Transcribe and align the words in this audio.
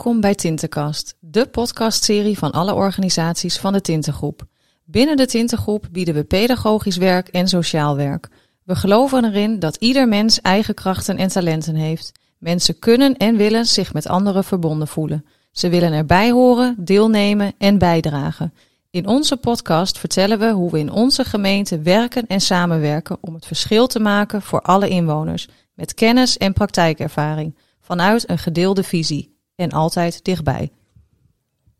Welkom 0.00 0.20
bij 0.20 0.34
Tintenkast, 0.34 1.16
de 1.18 1.46
podcastserie 1.46 2.38
van 2.38 2.50
alle 2.50 2.74
organisaties 2.74 3.58
van 3.58 3.72
de 3.72 3.80
Tintengroep. 3.80 4.42
Binnen 4.84 5.16
de 5.16 5.26
Tintengroep 5.26 5.88
bieden 5.92 6.14
we 6.14 6.24
pedagogisch 6.24 6.96
werk 6.96 7.28
en 7.28 7.48
sociaal 7.48 7.96
werk. 7.96 8.28
We 8.64 8.74
geloven 8.74 9.24
erin 9.24 9.58
dat 9.58 9.76
ieder 9.76 10.08
mens 10.08 10.40
eigen 10.40 10.74
krachten 10.74 11.16
en 11.16 11.28
talenten 11.28 11.74
heeft. 11.74 12.12
Mensen 12.38 12.78
kunnen 12.78 13.16
en 13.16 13.36
willen 13.36 13.66
zich 13.66 13.92
met 13.92 14.06
anderen 14.06 14.44
verbonden 14.44 14.88
voelen. 14.88 15.24
Ze 15.52 15.68
willen 15.68 15.92
erbij 15.92 16.30
horen, 16.30 16.74
deelnemen 16.78 17.52
en 17.58 17.78
bijdragen. 17.78 18.54
In 18.90 19.06
onze 19.06 19.36
podcast 19.36 19.98
vertellen 19.98 20.38
we 20.38 20.50
hoe 20.50 20.70
we 20.70 20.78
in 20.78 20.90
onze 20.90 21.24
gemeente 21.24 21.80
werken 21.80 22.26
en 22.26 22.40
samenwerken 22.40 23.16
om 23.20 23.34
het 23.34 23.46
verschil 23.46 23.86
te 23.86 24.00
maken 24.00 24.42
voor 24.42 24.60
alle 24.60 24.88
inwoners, 24.88 25.48
met 25.74 25.94
kennis 25.94 26.38
en 26.38 26.52
praktijkervaring, 26.52 27.56
vanuit 27.80 28.30
een 28.30 28.38
gedeelde 28.38 28.82
visie 28.82 29.38
en 29.60 29.70
altijd 29.70 30.24
dichtbij. 30.24 30.72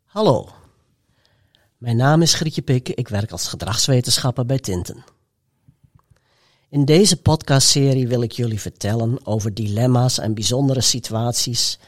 Hallo, 0.05 0.49
mijn 1.77 1.95
naam 1.95 2.21
is 2.21 2.33
Grietje 2.33 2.61
Pik, 2.61 2.89
ik 2.89 3.07
werk 3.07 3.31
als 3.31 3.47
gedragswetenschapper 3.47 4.45
bij 4.45 4.59
Tinten. 4.59 5.03
In 6.69 6.85
deze 6.85 7.21
podcastserie 7.21 8.07
wil 8.07 8.21
ik 8.21 8.31
jullie 8.31 8.61
vertellen 8.61 9.25
over 9.25 9.53
dilemma's 9.53 10.19
en 10.19 10.33
bijzondere 10.33 10.81
situaties 10.81 11.79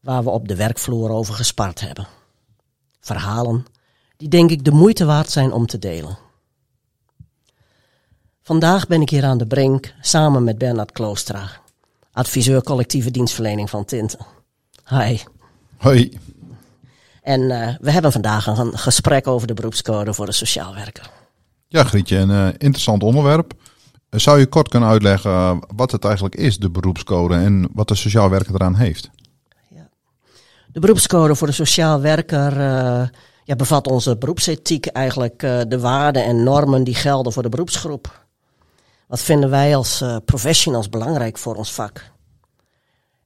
waar 0.00 0.24
we 0.24 0.30
op 0.30 0.48
de 0.48 0.56
werkvloer 0.56 1.10
over 1.10 1.34
gespart 1.34 1.80
hebben. 1.80 2.06
Verhalen 3.00 3.64
die 4.16 4.28
denk 4.28 4.50
ik 4.50 4.64
de 4.64 4.72
moeite 4.72 5.04
waard 5.04 5.30
zijn 5.30 5.52
om 5.52 5.66
te 5.66 5.78
delen. 5.78 6.18
Vandaag 8.42 8.86
ben 8.86 9.00
ik 9.00 9.10
hier 9.10 9.24
aan 9.24 9.38
de 9.38 9.46
brink 9.46 9.94
samen 10.00 10.44
met 10.44 10.58
Bernard 10.58 10.92
Kloostra, 10.92 11.50
adviseur 12.12 12.62
collectieve 12.62 13.10
dienstverlening 13.10 13.70
van 13.70 13.84
Tinten. 13.84 14.40
Hi. 14.88 15.18
Hoi. 15.76 16.18
En 17.22 17.40
uh, 17.40 17.68
we 17.80 17.90
hebben 17.90 18.12
vandaag 18.12 18.46
een 18.46 18.78
gesprek 18.78 19.26
over 19.26 19.46
de 19.46 19.54
beroepscode 19.54 20.14
voor 20.14 20.26
de 20.26 20.32
sociaal 20.32 20.74
werker. 20.74 21.10
Ja, 21.68 21.84
Grietje, 21.84 22.16
een 22.16 22.30
uh, 22.30 22.46
interessant 22.46 23.02
onderwerp. 23.02 23.52
Zou 24.10 24.38
je 24.38 24.46
kort 24.46 24.68
kunnen 24.68 24.88
uitleggen 24.88 25.60
wat 25.74 25.92
het 25.92 26.04
eigenlijk 26.04 26.34
is, 26.34 26.58
de 26.58 26.70
beroepscode, 26.70 27.34
en 27.34 27.68
wat 27.72 27.88
de 27.88 27.94
sociaal 27.94 28.30
werker 28.30 28.54
eraan 28.54 28.74
heeft? 28.74 29.10
Ja. 29.68 29.88
De 30.72 30.80
beroepscode 30.80 31.34
voor 31.34 31.46
de 31.46 31.52
sociaal 31.52 32.00
werker 32.00 32.52
uh, 32.52 33.08
ja, 33.44 33.56
bevat 33.56 33.86
onze 33.86 34.16
beroepsethiek, 34.16 34.86
eigenlijk 34.86 35.38
de 35.68 35.78
waarden 35.80 36.24
en 36.24 36.42
normen 36.42 36.84
die 36.84 36.94
gelden 36.94 37.32
voor 37.32 37.42
de 37.42 37.48
beroepsgroep. 37.48 38.26
Wat 39.06 39.20
vinden 39.20 39.50
wij 39.50 39.76
als 39.76 40.04
professionals 40.24 40.88
belangrijk 40.88 41.38
voor 41.38 41.54
ons 41.54 41.72
vak? 41.72 42.11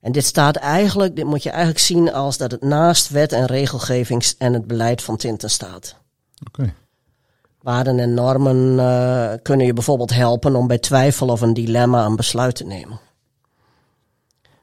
En 0.07 0.13
dit 0.13 0.25
staat 0.25 0.57
eigenlijk, 0.57 1.17
dit 1.17 1.25
moet 1.25 1.43
je 1.43 1.51
eigenlijk 1.51 1.79
zien 1.79 2.13
als 2.13 2.37
dat 2.37 2.51
het 2.51 2.63
naast 2.63 3.09
wet 3.09 3.33
en 3.33 3.47
regelgeving 3.47 4.35
en 4.39 4.53
het 4.53 4.67
beleid 4.67 5.03
van 5.03 5.17
Tinten 5.17 5.51
staat. 5.51 5.97
Oké. 6.47 6.61
Okay. 6.61 6.75
Waarden 7.61 7.99
en 7.99 8.15
normen 8.15 8.57
uh, 8.57 9.33
kunnen 9.43 9.67
je 9.67 9.73
bijvoorbeeld 9.73 10.15
helpen 10.15 10.55
om 10.55 10.67
bij 10.67 10.79
twijfel 10.79 11.29
of 11.29 11.41
een 11.41 11.55
dilemma 11.55 12.05
een 12.05 12.17
besluit 12.17 12.55
te 12.55 12.65
nemen. 12.65 13.01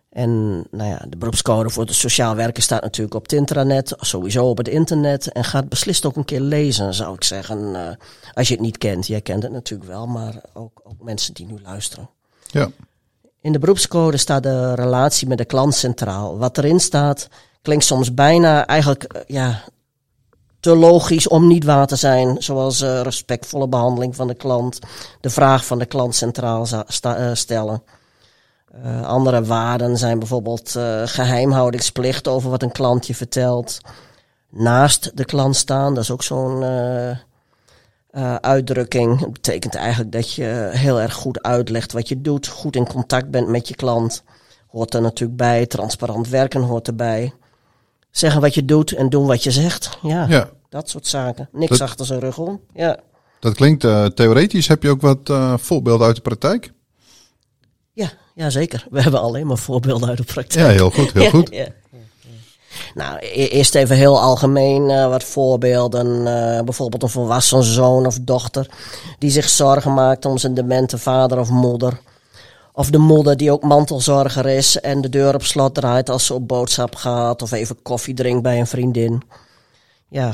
En 0.09 0.63
nou 0.71 0.89
ja, 0.89 1.05
de 1.09 1.17
beroepscode 1.17 1.69
voor 1.69 1.85
de 1.85 1.93
sociaal 1.93 2.35
werken 2.35 2.63
staat 2.63 2.81
natuurlijk 2.81 3.15
op 3.15 3.23
het 3.23 3.33
intranet, 3.33 3.93
sowieso 3.97 4.45
op 4.45 4.57
het 4.57 4.67
internet. 4.67 5.31
En 5.31 5.43
gaat 5.43 5.69
beslist 5.69 6.05
ook 6.05 6.15
een 6.15 6.25
keer 6.25 6.41
lezen, 6.41 6.93
zou 6.93 7.15
ik 7.15 7.23
zeggen. 7.23 7.59
Uh, 7.59 7.87
als 8.33 8.47
je 8.47 8.53
het 8.53 8.63
niet 8.63 8.77
kent. 8.77 9.07
Jij 9.07 9.21
kent 9.21 9.43
het 9.43 9.51
natuurlijk 9.51 9.89
wel, 9.89 10.07
maar 10.07 10.41
ook, 10.53 10.81
ook 10.83 11.03
mensen 11.03 11.33
die 11.33 11.45
nu 11.45 11.61
luisteren. 11.61 12.09
Ja. 12.51 12.69
In 13.43 13.51
de 13.51 13.59
beroepscode 13.59 14.17
staat 14.17 14.43
de 14.43 14.73
relatie 14.73 15.27
met 15.27 15.37
de 15.37 15.45
klant 15.45 15.75
centraal. 15.75 16.37
Wat 16.37 16.57
erin 16.57 16.79
staat 16.79 17.27
klinkt 17.61 17.85
soms 17.85 18.13
bijna 18.13 18.67
eigenlijk 18.67 19.23
ja, 19.27 19.63
te 20.59 20.75
logisch 20.75 21.27
om 21.27 21.47
niet 21.47 21.63
waar 21.63 21.87
te 21.87 21.95
zijn. 21.95 22.43
Zoals 22.43 22.81
uh, 22.81 23.01
respectvolle 23.01 23.67
behandeling 23.67 24.15
van 24.15 24.27
de 24.27 24.33
klant, 24.33 24.79
de 25.21 25.29
vraag 25.29 25.65
van 25.65 25.79
de 25.79 25.85
klant 25.85 26.15
centraal 26.15 26.65
sta, 26.87 27.35
stellen. 27.35 27.83
Andere 29.03 29.43
waarden 29.43 29.97
zijn 29.97 30.19
bijvoorbeeld 30.19 30.75
geheimhoudingsplicht 31.05 32.27
over 32.27 32.49
wat 32.49 32.61
een 32.61 32.71
klant 32.71 33.07
je 33.07 33.15
vertelt. 33.15 33.77
Naast 34.49 35.17
de 35.17 35.25
klant 35.25 35.55
staan, 35.55 35.93
dat 35.93 36.03
is 36.03 36.11
ook 36.11 36.23
zo'n 36.23 36.63
uh, 38.13 38.35
uitdrukking. 38.35 39.19
Dat 39.19 39.33
betekent 39.33 39.75
eigenlijk 39.75 40.11
dat 40.11 40.33
je 40.33 40.69
heel 40.71 41.01
erg 41.01 41.13
goed 41.13 41.41
uitlegt 41.41 41.91
wat 41.91 42.07
je 42.07 42.21
doet, 42.21 42.47
goed 42.47 42.75
in 42.75 42.87
contact 42.87 43.31
bent 43.31 43.47
met 43.47 43.67
je 43.67 43.75
klant. 43.75 44.23
Hoort 44.67 44.93
er 44.93 45.01
natuurlijk 45.01 45.37
bij, 45.37 45.65
transparant 45.65 46.29
werken 46.29 46.61
hoort 46.61 46.87
erbij. 46.87 47.33
Zeggen 48.11 48.41
wat 48.41 48.53
je 48.53 48.65
doet 48.65 48.91
en 48.91 49.09
doen 49.09 49.25
wat 49.25 49.43
je 49.43 49.51
zegt. 49.51 49.97
Ja, 50.01 50.25
ja. 50.29 50.49
dat 50.69 50.89
soort 50.89 51.07
zaken. 51.07 51.49
Niks 51.51 51.77
dat, 51.77 51.87
achter 51.87 52.05
zijn 52.05 52.19
rug 52.19 52.37
om. 52.37 52.61
Ja. 52.73 52.99
Dat 53.39 53.53
klinkt 53.53 53.83
uh, 53.83 54.05
theoretisch. 54.05 54.67
Heb 54.67 54.83
je 54.83 54.89
ook 54.89 55.01
wat 55.01 55.29
uh, 55.29 55.57
voorbeelden 55.57 56.07
uit 56.07 56.15
de 56.15 56.21
praktijk? 56.21 56.73
Ja, 57.93 58.11
ja, 58.35 58.49
zeker. 58.49 58.87
We 58.89 59.01
hebben 59.01 59.21
alleen 59.21 59.47
maar 59.47 59.57
voorbeelden 59.57 60.09
uit 60.09 60.17
de 60.17 60.23
praktijk. 60.23 60.65
Ja, 60.65 60.71
heel 60.71 60.89
goed, 60.89 61.13
heel 61.13 61.29
goed. 61.39 61.49
ja, 61.51 61.57
ja. 61.61 61.67
Nou, 62.93 63.17
eerst 63.33 63.75
even 63.75 63.95
heel 63.95 64.21
algemeen 64.21 64.89
uh, 64.89 65.07
wat 65.07 65.23
voorbeelden. 65.23 66.07
Uh, 66.07 66.61
bijvoorbeeld 66.61 67.03
een 67.03 67.09
volwassen 67.09 67.63
zoon 67.63 68.05
of 68.05 68.17
dochter 68.21 68.69
die 69.19 69.31
zich 69.31 69.49
zorgen 69.49 69.93
maakt 69.93 70.25
om 70.25 70.37
zijn 70.37 70.53
demente 70.53 70.97
vader 70.97 71.39
of 71.39 71.49
moeder. 71.49 71.99
Of 72.73 72.89
de 72.89 72.97
moeder 72.97 73.37
die 73.37 73.51
ook 73.51 73.63
mantelzorger 73.63 74.45
is 74.45 74.79
en 74.79 75.01
de 75.01 75.09
deur 75.09 75.33
op 75.33 75.43
slot 75.43 75.73
draait 75.75 76.09
als 76.09 76.25
ze 76.25 76.33
op 76.33 76.47
boodschap 76.47 76.95
gaat 76.95 77.41
of 77.41 77.51
even 77.51 77.81
koffie 77.81 78.13
drinkt 78.13 78.43
bij 78.43 78.59
een 78.59 78.67
vriendin. 78.67 79.21
Ja, 80.09 80.33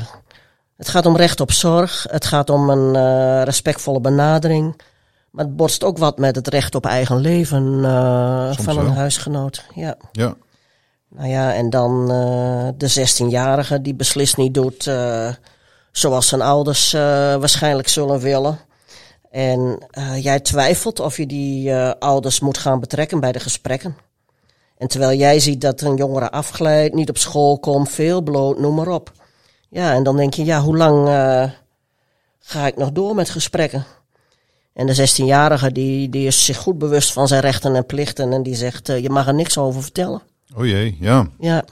het 0.76 0.88
gaat 0.88 1.06
om 1.06 1.16
recht 1.16 1.40
op 1.40 1.52
zorg. 1.52 2.06
Het 2.10 2.24
gaat 2.24 2.50
om 2.50 2.70
een 2.70 2.94
uh, 2.94 3.42
respectvolle 3.42 4.00
benadering. 4.00 4.82
Maar 5.30 5.44
het 5.44 5.56
borst 5.56 5.84
ook 5.84 5.98
wat 5.98 6.18
met 6.18 6.36
het 6.36 6.48
recht 6.48 6.74
op 6.74 6.86
eigen 6.86 7.16
leven 7.16 7.80
van 8.54 8.78
een 8.78 8.92
huisgenoot. 8.92 9.64
Ja. 9.74 9.94
ja. 10.12 10.34
Nou 11.10 11.28
ja, 11.28 11.54
en 11.54 11.70
dan 11.70 12.00
uh, 12.00 12.68
de 12.76 12.90
16-jarige 12.90 13.82
die 13.82 13.94
beslist 13.94 14.36
niet 14.36 14.54
doet 14.54 14.86
uh, 14.86 15.28
zoals 15.92 16.28
zijn 16.28 16.40
ouders 16.40 16.94
uh, 16.94 17.00
waarschijnlijk 17.34 17.88
zullen 17.88 18.20
willen. 18.20 18.58
En 19.30 19.78
jij 20.16 20.40
twijfelt 20.40 21.00
of 21.00 21.16
je 21.16 21.26
die 21.26 21.74
ouders 21.84 22.40
moet 22.40 22.58
gaan 22.58 22.80
betrekken 22.80 23.20
bij 23.20 23.32
de 23.32 23.40
gesprekken. 23.40 23.96
En 24.78 24.88
terwijl 24.88 25.18
jij 25.18 25.40
ziet 25.40 25.60
dat 25.60 25.80
een 25.80 25.96
jongere 25.96 26.30
afglijdt, 26.30 26.94
niet 26.94 27.08
op 27.08 27.18
school 27.18 27.58
komt, 27.58 27.90
veel 27.90 28.20
bloot, 28.20 28.58
noem 28.58 28.74
maar 28.74 28.88
op. 28.88 29.12
Ja, 29.68 29.94
en 29.94 30.02
dan 30.02 30.16
denk 30.16 30.34
je, 30.34 30.44
ja, 30.44 30.60
hoe 30.60 30.76
lang 30.76 31.08
ga 32.38 32.66
ik 32.66 32.76
nog 32.76 32.92
door 32.92 33.14
met 33.14 33.30
gesprekken? 33.30 33.84
En 34.72 34.86
de 34.86 35.08
16-jarige 35.10 35.72
die, 35.72 36.08
die 36.08 36.26
is 36.26 36.44
zich 36.44 36.56
goed 36.56 36.78
bewust 36.78 37.12
van 37.12 37.28
zijn 37.28 37.40
rechten 37.40 37.74
en 37.74 37.86
plichten 37.86 38.32
en 38.32 38.42
die 38.42 38.54
zegt, 38.54 38.86
je 38.86 39.10
mag 39.10 39.26
er 39.26 39.34
niks 39.34 39.58
over 39.58 39.82
vertellen. 39.82 40.22
O 40.56 40.64
jee, 40.66 40.96
ja. 41.00 41.26
Ja. 41.38 41.64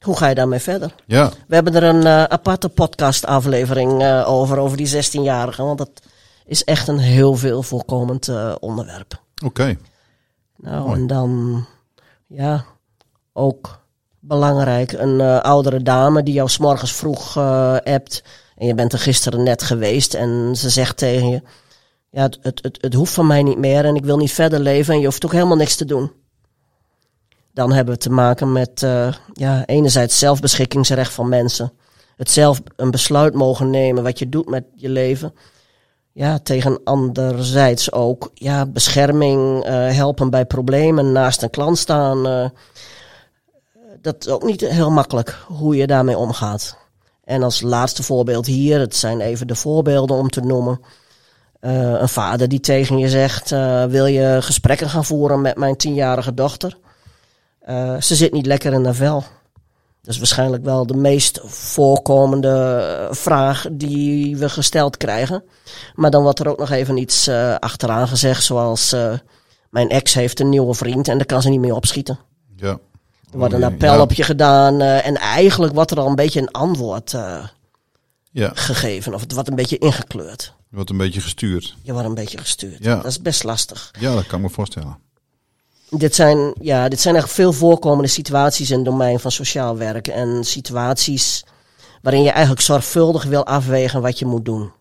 Hoe 0.00 0.16
ga 0.16 0.28
je 0.28 0.34
daarmee 0.34 0.58
verder? 0.58 0.94
Ja. 1.06 1.30
We 1.46 1.54
hebben 1.54 1.74
er 1.74 1.82
een 1.82 2.04
uh, 2.06 2.22
aparte 2.22 2.68
podcast 2.68 3.26
aflevering 3.26 4.02
uh, 4.02 4.28
over, 4.28 4.58
over 4.58 4.76
die 4.76 5.04
16-jarigen. 5.04 5.64
Want 5.64 5.78
dat 5.78 5.90
is 6.46 6.64
echt 6.64 6.88
een 6.88 6.98
heel 6.98 7.34
veel 7.34 7.62
voorkomend 7.62 8.28
uh, 8.28 8.54
onderwerp. 8.60 9.22
Oké. 9.44 9.46
Okay. 9.46 9.78
Nou, 10.56 10.86
Mooi. 10.86 11.00
en 11.00 11.06
dan, 11.06 11.64
ja, 12.26 12.64
ook 13.32 13.80
belangrijk, 14.20 14.92
een 14.92 15.20
oudere 15.40 15.82
dame 15.82 16.22
die 16.22 16.34
jou 16.34 16.48
s'morgens 16.48 16.92
vroeg 16.92 17.36
appt. 17.36 18.22
En 18.56 18.66
je 18.66 18.74
bent 18.74 18.92
er 18.92 18.98
gisteren 18.98 19.42
net 19.42 19.62
geweest 19.62 20.14
en 20.14 20.56
ze 20.56 20.70
zegt 20.70 20.96
tegen 20.96 21.28
je... 21.28 21.42
Ja, 22.10 22.22
het, 22.22 22.38
het, 22.42 22.62
het, 22.62 22.78
het 22.80 22.94
hoeft 22.94 23.12
van 23.12 23.26
mij 23.26 23.42
niet 23.42 23.58
meer 23.58 23.84
en 23.84 23.94
ik 23.94 24.04
wil 24.04 24.16
niet 24.16 24.32
verder 24.32 24.60
leven 24.60 24.94
en 24.94 25.00
je 25.00 25.06
hoeft 25.06 25.24
ook 25.24 25.32
helemaal 25.32 25.56
niks 25.56 25.76
te 25.76 25.84
doen 25.84 26.12
dan 27.52 27.72
hebben 27.72 27.94
we 27.94 28.00
te 28.00 28.10
maken 28.10 28.52
met 28.52 28.82
uh, 28.82 29.12
ja, 29.32 29.66
enerzijds 29.66 30.18
zelfbeschikkingsrecht 30.18 31.12
van 31.12 31.28
mensen. 31.28 31.72
Het 32.16 32.30
zelf 32.30 32.60
een 32.76 32.90
besluit 32.90 33.34
mogen 33.34 33.70
nemen 33.70 34.02
wat 34.02 34.18
je 34.18 34.28
doet 34.28 34.48
met 34.48 34.64
je 34.74 34.88
leven. 34.88 35.34
Ja, 36.12 36.38
tegen 36.38 36.80
anderzijds 36.84 37.92
ook 37.92 38.30
ja, 38.34 38.66
bescherming, 38.66 39.66
uh, 39.66 39.70
helpen 39.90 40.30
bij 40.30 40.44
problemen, 40.44 41.12
naast 41.12 41.42
een 41.42 41.50
klant 41.50 41.78
staan. 41.78 42.26
Uh, 42.26 42.48
dat 44.00 44.16
is 44.18 44.28
ook 44.28 44.42
niet 44.42 44.60
heel 44.60 44.90
makkelijk 44.90 45.38
hoe 45.46 45.76
je 45.76 45.86
daarmee 45.86 46.18
omgaat. 46.18 46.76
En 47.24 47.42
als 47.42 47.60
laatste 47.60 48.02
voorbeeld 48.02 48.46
hier, 48.46 48.80
het 48.80 48.96
zijn 48.96 49.20
even 49.20 49.46
de 49.46 49.54
voorbeelden 49.54 50.16
om 50.16 50.30
te 50.30 50.40
noemen. 50.40 50.80
een 51.60 52.08
vader 52.08 52.48
die 52.48 52.60
tegen 52.60 52.98
je 52.98 53.08
zegt, 53.08 53.50
wil 53.88 54.06
je 54.06 54.38
gesprekken 54.40 54.88
gaan 54.88 55.04
voeren 55.04 55.40
met 55.40 55.56
mijn 55.56 55.76
tienjarige 55.76 56.34
dochter? 56.34 56.76
Uh, 57.68 58.00
ze 58.00 58.14
zit 58.14 58.32
niet 58.32 58.46
lekker 58.46 58.72
in 58.72 58.84
haar 58.84 58.94
vel. 58.94 59.24
Dat 60.02 60.14
is 60.14 60.18
waarschijnlijk 60.18 60.64
wel 60.64 60.86
de 60.86 60.96
meest 60.96 61.40
voorkomende 61.44 63.08
vraag 63.10 63.66
die 63.72 64.36
we 64.36 64.48
gesteld 64.48 64.96
krijgen. 64.96 65.44
Maar 65.94 66.10
dan 66.10 66.22
wordt 66.22 66.38
er 66.38 66.48
ook 66.48 66.58
nog 66.58 66.70
even 66.70 66.96
iets 66.96 67.28
uh, 67.28 67.54
achteraan 67.54 68.08
gezegd, 68.08 68.42
zoals 68.44 68.92
uh, 68.92 69.12
mijn 69.70 69.88
ex 69.88 70.14
heeft 70.14 70.40
een 70.40 70.48
nieuwe 70.48 70.74
vriend 70.74 71.08
en 71.08 71.16
daar 71.16 71.26
kan 71.26 71.42
ze 71.42 71.48
niet 71.48 71.60
mee 71.60 71.74
opschieten. 71.74 72.18
Ja, 72.56 72.78
Er 73.32 73.38
wordt 73.38 73.54
een 73.54 73.64
appel 73.64 73.94
ja. 73.94 74.00
op 74.00 74.12
je 74.12 74.22
gedaan 74.22 74.80
eh, 74.80 75.06
en 75.06 75.16
eigenlijk 75.16 75.74
wordt 75.74 75.90
er 75.90 75.98
al 76.00 76.06
een 76.06 76.14
beetje 76.14 76.40
een 76.40 76.50
antwoord 76.50 77.14
eh, 77.14 77.44
Ja, 78.30 78.50
gegeven. 78.54 79.14
Of 79.14 79.20
het 79.20 79.32
wordt 79.32 79.48
een 79.48 79.54
beetje 79.54 79.78
ingekleurd. 79.78 80.54
je 80.68 80.74
wordt 80.76 80.90
een 80.90 80.96
beetje 80.96 81.20
gestuurd. 81.20 81.76
Je 81.82 81.92
wordt 81.92 82.08
een 82.08 82.14
beetje 82.14 82.38
gestuurd. 82.38 82.84
Ja. 82.84 82.96
Dat 82.96 83.04
is 83.04 83.20
best 83.22 83.44
lastig. 83.44 83.90
Ja, 84.00 84.14
dat 84.14 84.26
kan 84.26 84.38
ik 84.38 84.44
me 84.44 84.50
voorstellen. 84.50 84.98
Dit 85.96 86.14
zijn, 86.14 86.54
ja, 86.60 86.88
dit 86.88 87.00
zijn 87.00 87.16
echt 87.16 87.30
veel 87.30 87.52
voorkomende 87.52 88.08
situaties 88.08 88.70
in 88.70 88.76
het 88.76 88.84
domein 88.84 89.20
van 89.20 89.30
sociaal 89.30 89.76
werk. 89.76 90.08
En 90.08 90.44
situaties 90.44 91.44
waarin 92.02 92.22
je 92.22 92.30
eigenlijk 92.30 92.60
zorgvuldig 92.60 93.24
wil 93.24 93.46
afwegen 93.46 94.02
wat 94.02 94.18
je 94.18 94.26
moet 94.26 94.44
doen. 94.44 94.72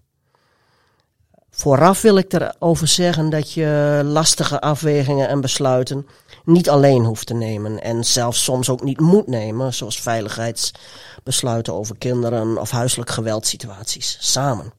Vooraf 1.50 2.02
wil 2.02 2.18
ik 2.18 2.34
erover 2.34 2.88
zeggen 2.88 3.30
dat 3.30 3.52
je 3.52 4.02
lastige 4.04 4.62
afwegingen 4.62 5.28
en 5.28 5.42
besluiten 5.42 6.08
niet 6.46 6.70
alleen 6.70 7.04
hoeft 7.04 7.28
te 7.28 7.34
nemen. 7.34 7.82
En 7.82 8.04
zelfs 8.04 8.44
soms 8.44 8.70
ook 8.70 8.84
niet 8.84 9.00
moet 9.00 9.28
nemen, 9.28 9.74
zoals 9.74 10.02
veiligheidsbesluiten 10.02 11.74
over 11.74 11.98
kinderen 11.98 12.58
of 12.58 12.72
huiselijk 12.72 13.10
geweldsituaties. 13.10 14.18
Samen. 14.20 14.74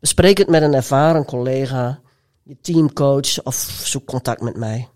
Bespreek 0.00 0.38
het 0.38 0.48
met 0.48 0.62
een 0.62 0.74
ervaren 0.74 1.24
collega, 1.24 2.00
je 2.42 2.56
teamcoach 2.60 3.42
of 3.42 3.80
zoek 3.84 4.06
contact 4.06 4.40
met 4.40 4.56
mij. 4.56 4.88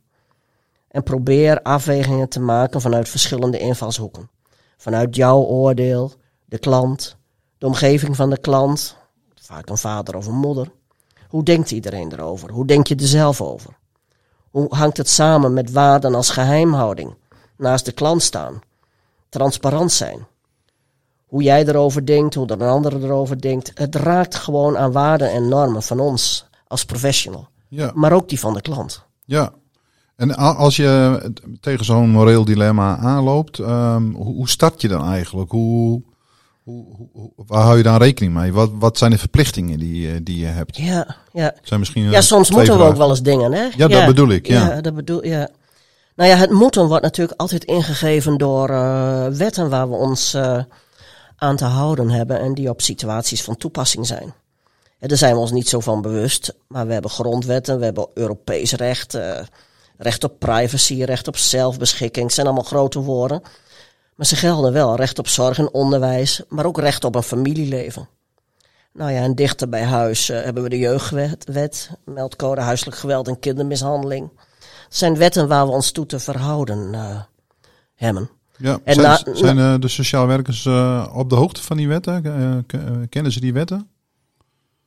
En 0.91 1.03
probeer 1.03 1.63
afwegingen 1.63 2.29
te 2.29 2.41
maken 2.41 2.81
vanuit 2.81 3.09
verschillende 3.09 3.59
invalshoeken. 3.59 4.31
Vanuit 4.77 5.17
jouw 5.17 5.39
oordeel, 5.43 6.13
de 6.45 6.59
klant, 6.59 7.17
de 7.59 7.67
omgeving 7.67 8.17
van 8.17 8.31
de 8.31 8.39
klant, 8.39 8.97
vaak 9.35 9.69
een 9.69 9.79
vader 9.79 10.17
of 10.17 10.27
een 10.27 10.35
moeder. 10.39 10.73
Hoe 11.29 11.43
denkt 11.43 11.71
iedereen 11.71 12.13
erover? 12.13 12.51
Hoe 12.51 12.67
denk 12.67 12.87
je 12.87 12.95
er 12.95 13.07
zelf 13.07 13.41
over? 13.41 13.79
Hoe 14.51 14.75
hangt 14.75 14.97
het 14.97 15.09
samen 15.09 15.53
met 15.53 15.71
waarden 15.73 16.15
als 16.15 16.31
geheimhouding, 16.31 17.15
naast 17.57 17.85
de 17.85 17.93
klant 17.93 18.23
staan, 18.23 18.61
transparant 19.29 19.93
zijn? 19.93 20.27
Hoe 21.27 21.43
jij 21.43 21.65
erover 21.67 22.07
denkt, 22.07 22.35
hoe 22.35 22.47
de 22.47 22.55
een 22.55 22.61
ander 22.63 23.05
erover 23.05 23.41
denkt. 23.41 23.71
Het 23.75 23.95
raakt 23.95 24.35
gewoon 24.35 24.79
aan 24.79 24.93
waarden 24.93 25.31
en 25.31 25.49
normen 25.49 25.83
van 25.83 26.01
ons 26.01 26.47
als 26.67 26.85
professional, 26.85 27.49
Ja, 27.69 27.91
maar 27.95 28.13
ook 28.13 28.29
die 28.29 28.41
van 28.41 28.55
de 28.55 28.61
klant. 28.61 29.05
ja. 29.25 29.53
En 30.21 30.37
als 30.37 30.77
je 30.77 31.21
tegen 31.61 31.85
zo'n 31.85 32.11
moreel 32.11 32.45
dilemma 32.45 32.97
aanloopt, 32.97 33.59
ehm, 33.59 34.11
hoe, 34.13 34.49
start 34.49 34.81
je 34.81 34.89
dan 34.89 35.07
eigenlijk? 35.09 35.51
Hoe, 35.51 36.03
hoe, 36.63 36.85
hoe- 37.13 37.33
waar 37.37 37.63
hou 37.63 37.77
je 37.77 37.83
dan 37.83 37.97
rekening 37.97 38.35
mee? 38.35 38.53
Wat, 38.53 38.71
wat 38.75 38.99
zijn 38.99 39.11
de 39.11 39.19
verplichtingen 39.19 39.79
die, 39.79 40.01
je- 40.01 40.23
die 40.23 40.39
je 40.39 40.47
hebt? 40.47 40.77
Ja, 40.77 41.17
ja. 41.33 41.55
Zijn 41.63 41.81
misschien 41.81 42.05
eh, 42.07 42.11
Ja, 42.13 42.21
soms 42.21 42.47
twee 42.47 42.59
moeten 42.59 42.79
we 42.79 42.85
ook 42.85 42.97
wel 42.97 43.09
eens 43.11 43.23
dingen, 43.23 43.53
hè? 43.53 43.69
Ja, 43.77 43.89
dat 43.89 44.07
bedoel 44.07 44.29
ik, 44.29 44.47
ja. 44.47 44.81
dat 44.81 44.95
bedoel, 44.95 45.25
ja. 45.25 45.49
Nou 46.17 46.31
ja, 46.31 46.37
het 46.37 46.51
moeten 46.51 46.87
wordt 46.87 47.03
natuurlijk 47.03 47.41
altijd 47.41 47.65
ingegeven 47.65 48.37
door 48.39 48.69
eh, 48.71 49.27
wetten 49.27 49.69
waar 49.71 49.89
we 49.91 49.95
ons 49.97 50.35
eh, 50.35 50.59
aan 51.37 51.57
te 51.57 51.65
houden 51.65 52.11
hebben 52.11 52.41
en 52.41 52.55
die 52.55 52.69
op 52.71 52.81
situaties 52.81 53.43
van 53.43 53.57
toepassing 53.57 54.07
zijn. 54.07 54.33
En 54.99 55.09
daar 55.09 55.19
zijn 55.19 55.35
we 55.35 55.41
ons 55.41 55.53
niet 55.53 55.69
zo 55.69 55.81
van 55.81 56.03
bewust, 56.03 56.55
maar 56.69 56.87
we 56.87 56.93
hebben 56.93 57.11
grondwetten, 57.11 57.79
we 57.79 57.85
hebben 57.85 58.07
Europees 58.15 58.73
recht, 58.73 59.15
eh, 59.15 59.39
recht 60.01 60.25
op 60.25 60.39
privacy, 60.39 61.03
recht 61.03 61.29
op 61.29 61.37
zelfbeschikking, 61.37 62.33
zijn 62.33 62.47
allemaal 62.47 62.65
grote 62.65 63.01
woorden. 63.01 63.43
Maar 64.15 64.27
ze 64.27 64.37
gelden 64.37 64.73
wel, 64.73 64.97
recht 64.97 65.19
op 65.19 65.29
zorg 65.29 65.59
en 65.59 65.73
onderwijs, 65.75 66.43
maar 66.49 66.65
ook 66.65 66.79
recht 66.79 67.05
op 67.05 67.15
een 67.15 67.23
familieleven. 67.23 68.09
Nou 68.93 69.11
ja, 69.13 69.23
en 69.23 69.35
dichter 69.35 69.69
bij 69.69 69.85
huis 69.85 70.29
eh, 70.29 70.43
hebben 70.43 70.63
we 70.63 70.69
de 70.69 70.79
jeugdwet, 70.79 71.45
wet, 71.53 71.91
meldcode 72.05 72.61
huiselijk 72.61 72.97
geweld 72.97 73.29
en 73.29 73.39
kindermishandeling. 73.39 74.31
Het 74.59 74.97
zijn 74.97 75.17
wetten 75.17 75.49
waar 75.49 75.67
we 75.67 75.73
ons 75.73 75.91
toe 75.91 76.07
te 76.07 76.19
verhouden 76.19 76.95
eh, 76.95 77.21
hebben. 77.95 78.31
Ja, 78.57 78.79
En 78.85 78.95
zijn, 78.95 79.07
na- 79.07 79.35
zijn 79.35 79.59
eh, 79.59 79.75
de 79.79 79.89
sociaal 79.89 80.27
werkers 80.27 80.67
op 81.13 81.29
de 81.31 81.35
hoogte 81.35 81.63
van 81.63 81.77
die 81.77 81.89
wetten? 81.89 82.23
Kennen 83.09 83.33
ze 83.33 83.41
die 83.41 83.53
wetten? 83.53 83.89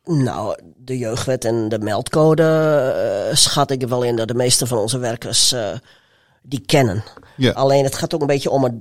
Nou, 0.05 0.57
de 0.77 0.97
jeugdwet 0.97 1.45
en 1.45 1.69
de 1.69 1.79
meldcode 1.79 2.43
eh, 2.43 3.35
schat 3.35 3.71
ik 3.71 3.81
er 3.81 3.89
wel 3.89 4.03
in 4.03 4.15
dat 4.15 4.27
de 4.27 4.33
meeste 4.33 4.67
van 4.67 4.77
onze 4.77 4.97
werkers 4.97 5.51
eh, 5.51 5.69
die 6.41 6.63
kennen. 6.65 7.03
Ja. 7.37 7.51
Alleen 7.51 7.83
het 7.83 7.95
gaat 7.95 8.13
ook 8.13 8.21
een 8.21 8.27
beetje 8.27 8.49
om 8.49 8.63
het 8.63 8.73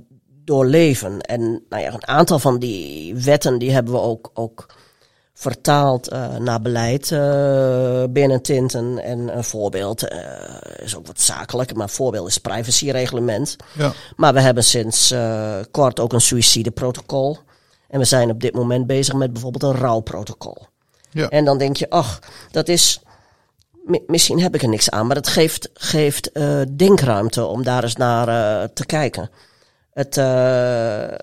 doorleven. 0.45 1.21
En 1.21 1.63
nou 1.69 1.83
ja, 1.83 1.93
een 1.93 2.07
aantal 2.07 2.39
van 2.39 2.59
die 2.59 3.15
wetten 3.15 3.59
die 3.59 3.71
hebben 3.71 3.93
we 3.93 3.99
ook, 3.99 4.31
ook 4.33 4.75
vertaald 5.33 6.07
eh, 6.07 6.35
naar 6.35 6.61
beleid 6.61 7.09
binnen 8.13 8.41
Tinten. 8.41 8.99
En 9.03 9.37
een 9.37 9.43
voorbeeld 9.43 10.07
is 10.83 10.95
ook 10.95 11.07
wat 11.07 11.21
zakelijk, 11.21 11.73
maar 11.73 11.83
een 11.83 11.89
voorbeeld 11.89 12.27
is 12.27 12.33
het 12.33 12.43
privacyreglement. 12.43 13.55
Ja. 13.77 13.93
Maar 14.15 14.33
we 14.33 14.41
hebben 14.41 14.63
sinds 14.63 15.13
kort 15.71 15.99
ook 15.99 16.13
een 16.13 16.21
suïcideprotocol. 16.21 17.37
En 17.87 17.99
we 17.99 18.05
zijn 18.05 18.29
op 18.29 18.41
dit 18.41 18.53
moment 18.53 18.87
bezig 18.87 19.13
met 19.13 19.33
bijvoorbeeld 19.33 19.63
een 19.63 19.81
rouwprotocol. 19.81 20.57
Ja. 21.13 21.29
En 21.29 21.45
dan 21.45 21.57
denk 21.57 21.75
je, 21.77 21.89
ach, 21.89 22.19
dat 22.51 22.67
is. 22.67 22.99
mi- 23.83 24.03
Misschien 24.07 24.41
heb 24.41 24.55
ik 24.55 24.61
er 24.61 24.69
niks 24.69 24.89
aan, 24.89 25.07
maar 25.07 25.15
het 25.15 25.27
geeft, 25.27 25.69
geeft 25.73 26.31
eh, 26.31 26.61
denkruimte 26.75 27.45
om 27.45 27.63
daar 27.63 27.83
eens 27.83 27.95
naar 27.95 28.27
eh, 28.27 28.67
te 28.73 28.85
kijken. 28.85 29.29
Het, 29.93 30.17
eh, 30.17 30.23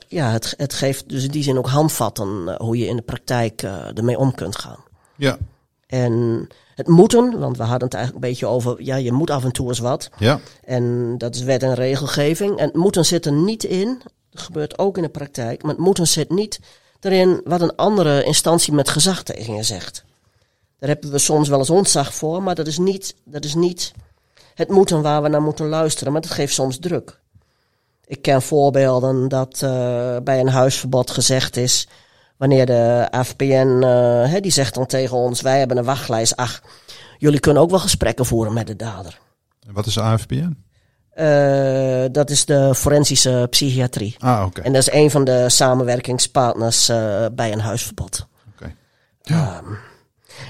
ja, 0.09 0.31
het, 0.31 0.55
het 0.57 0.73
geeft 0.75 1.09
dus 1.09 1.25
in 1.25 1.31
die 1.31 1.43
zin 1.43 1.59
ook 1.59 1.69
handvatten 1.69 2.57
hoe 2.59 2.79
je 2.79 2.87
in 2.87 2.97
de 2.97 3.03
praktijk 3.03 3.63
ermee 3.95 4.19
om 4.19 4.35
kunt 4.35 4.57
gaan. 4.57 4.79
Ja. 5.17 5.39
En 5.87 6.47
het 6.75 6.87
moeten, 6.89 7.39
want 7.39 7.57
we 7.57 7.63
hadden 7.63 7.85
het 7.89 7.95
eigenlijk 7.95 8.25
een 8.25 8.31
beetje 8.31 8.47
over, 8.47 8.83
ja, 8.83 8.97
je 8.97 9.13
moet 9.13 9.31
af 9.31 9.45
en 9.45 9.53
toe 9.53 9.69
eens 9.69 9.79
wat. 9.79 10.11
Ja. 10.19 10.41
En 10.65 11.15
dat 11.19 11.35
is 11.35 11.43
wet 11.43 11.63
en 11.63 11.75
regelgeving. 11.75 12.59
En 12.59 12.67
het 12.67 12.75
moeten 12.77 13.05
zit 13.05 13.27
er 13.27 13.33
niet 13.33 13.65
in, 13.65 14.03
dat 14.31 14.43
gebeurt 14.43 14.79
ook 14.79 14.97
in 14.97 15.03
de 15.03 15.09
praktijk, 15.09 15.63
maar 15.63 15.71
het 15.73 15.81
moeten 15.81 16.07
zit 16.07 16.31
niet 16.31 16.61
erin 17.01 17.41
wat 17.45 17.61
een 17.61 17.77
andere 17.77 18.25
instantie 18.25 18.73
met 18.73 18.89
gezag 18.89 19.23
tegen 19.23 19.55
je 19.55 19.63
zegt. 19.63 20.05
Daar 20.79 20.89
hebben 20.89 21.11
we 21.11 21.19
soms 21.19 21.49
wel 21.49 21.59
eens 21.59 21.71
ontzag 21.71 22.15
voor, 22.15 22.43
maar 22.43 22.55
dat 22.55 22.67
is 22.67 22.79
niet, 22.79 23.15
dat 23.25 23.45
is 23.45 23.55
niet 23.55 23.93
het 24.55 24.69
moeten 24.69 25.03
waar 25.03 25.23
we 25.23 25.29
naar 25.29 25.43
moeten 25.43 25.67
luisteren, 25.67 26.13
maar 26.13 26.23
dat 26.23 26.31
geeft 26.31 26.55
soms 26.55 26.79
druk. 26.79 27.21
Ik 28.05 28.23
ken 28.23 28.43
voorbeelden 28.43 29.29
dat 29.29 29.63
eh, 29.63 30.17
bij 30.25 30.41
een 30.41 30.49
huisverbod 30.49 31.11
gezegd 31.11 31.57
is, 31.57 31.89
wanneer 32.37 32.67
de 32.67 33.09
AFPN, 33.11 33.81
eh, 33.83 34.31
hè, 34.31 34.41
die 34.41 34.51
zegt 34.51 34.75
dan 34.75 34.87
tegen 34.87 35.17
ons, 35.17 35.41
wij 35.41 35.59
hebben 35.59 35.77
een 35.77 35.85
wachtlijst, 35.85 36.37
ach, 36.37 36.63
jullie 37.19 37.41
kunnen 37.41 37.63
ook 37.63 37.71
wel 37.71 37.79
gesprekken 37.79 38.27
voeren 38.27 38.53
met 38.53 38.67
de 38.67 38.77
dader. 38.77 39.19
En 39.67 39.73
Wat 39.73 39.87
is 39.87 39.99
AFPN? 39.99 40.65
Eh, 41.11 42.05
dat 42.13 42.31
is 42.31 42.45
de 42.45 42.75
forensische 42.75 43.47
psychiatrie. 43.51 44.17
Ah, 44.19 44.45
oké. 44.47 44.61
En 44.61 44.73
dat 44.73 44.83
is 44.83 44.93
een 44.93 45.11
van 45.11 45.25
de 45.25 45.49
samenwerkingspartners 45.49 46.89
eh, 46.89 47.25
bij 47.33 47.53
een 47.53 47.61
huisverbod. 47.61 48.27
Oké. 48.55 48.75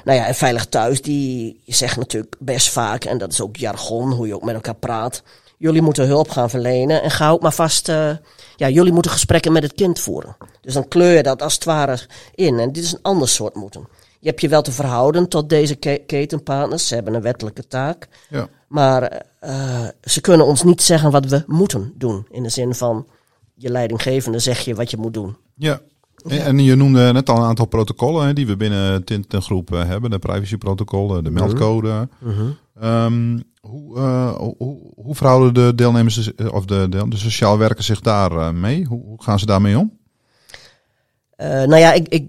Nou 0.04 0.18
ja, 0.18 0.26
en 0.26 0.34
Veilig 0.34 0.66
Thuis, 0.66 1.02
die 1.02 1.60
zegt 1.66 1.96
natuurlijk 1.96 2.36
best 2.38 2.68
vaak, 2.68 3.04
en 3.04 3.18
dat 3.18 3.32
is 3.32 3.40
ook 3.40 3.56
jargon, 3.56 4.12
hoe 4.12 4.26
je 4.26 4.34
ook 4.34 4.44
met 4.44 4.54
elkaar 4.54 4.74
praat. 4.74 5.22
Jullie 5.58 5.82
moeten 5.82 6.06
hulp 6.06 6.30
gaan 6.30 6.50
verlenen 6.50 7.02
en 7.02 7.10
ga 7.10 7.30
ook 7.30 7.42
maar 7.42 7.52
vast, 7.52 7.88
eh, 7.88 8.10
ja, 8.56 8.68
jullie 8.68 8.92
moeten 8.92 9.10
gesprekken 9.10 9.52
met 9.52 9.62
het 9.62 9.72
kind 9.74 10.00
voeren. 10.00 10.36
Dus 10.60 10.74
dan 10.74 10.88
kleur 10.88 11.16
je 11.16 11.22
dat 11.22 11.42
als 11.42 11.54
het 11.54 11.64
ware 11.64 11.98
in. 12.34 12.58
En 12.58 12.72
dit 12.72 12.84
is 12.84 12.92
een 12.92 13.02
ander 13.02 13.28
soort 13.28 13.54
moeten. 13.54 13.88
Je 14.20 14.28
hebt 14.28 14.40
je 14.40 14.48
wel 14.48 14.62
te 14.62 14.72
verhouden 14.72 15.28
tot 15.28 15.48
deze 15.48 15.74
ke- 15.74 16.02
ketenpartners. 16.06 16.88
Ze 16.88 16.94
hebben 16.94 17.14
een 17.14 17.22
wettelijke 17.22 17.66
taak. 17.66 18.08
Ja. 18.28 18.48
Maar 18.70 19.22
eh, 19.40 19.86
ze 20.02 20.20
kunnen 20.20 20.46
ons 20.46 20.62
niet 20.62 20.82
zeggen 20.82 21.10
wat 21.10 21.26
we 21.26 21.42
moeten 21.46 21.92
doen. 21.96 22.26
In 22.30 22.42
de 22.42 22.48
zin 22.48 22.74
van, 22.74 23.06
je 23.54 23.70
leidinggevende 23.70 24.38
zeg 24.38 24.58
je 24.60 24.74
wat 24.74 24.90
je 24.90 24.96
moet 24.96 25.14
doen. 25.14 25.36
Ja. 25.54 25.80
En, 26.26 26.44
en 26.44 26.58
je 26.64 26.74
noemde 26.74 27.12
net 27.12 27.28
al 27.28 27.36
een 27.36 27.42
aantal 27.42 27.66
protocollen 27.66 28.26
hè, 28.26 28.32
die 28.32 28.46
we 28.46 28.56
binnen 28.56 29.04
Tintengroep 29.04 29.72
eh, 29.72 29.84
hebben. 29.84 30.10
De 30.10 30.18
privacyprotocollen, 30.18 31.24
de 31.24 31.30
meldcode. 31.30 32.08
Ehm, 32.80 33.38
hoe, 33.60 33.96
eh, 33.98 34.32
hoe, 34.36 34.54
hoe- 34.58 34.92
hoe 34.94 35.14
verhouden 35.14 35.54
de 35.54 35.74
deelnemers, 35.74 36.32
of 36.50 36.64
de, 36.64 36.86
de, 36.88 37.08
de 37.08 37.16
sociaal 37.16 37.58
werkers 37.58 37.86
zich 37.86 38.00
daar 38.00 38.54
mee? 38.54 38.84
Hoe, 38.84 39.02
hoe 39.04 39.22
gaan 39.22 39.38
ze 39.38 39.46
daarmee 39.46 39.78
om? 39.78 39.98
Nou 41.36 41.76
ja, 41.76 41.92
ik, 41.92 42.08
ik 42.08 42.28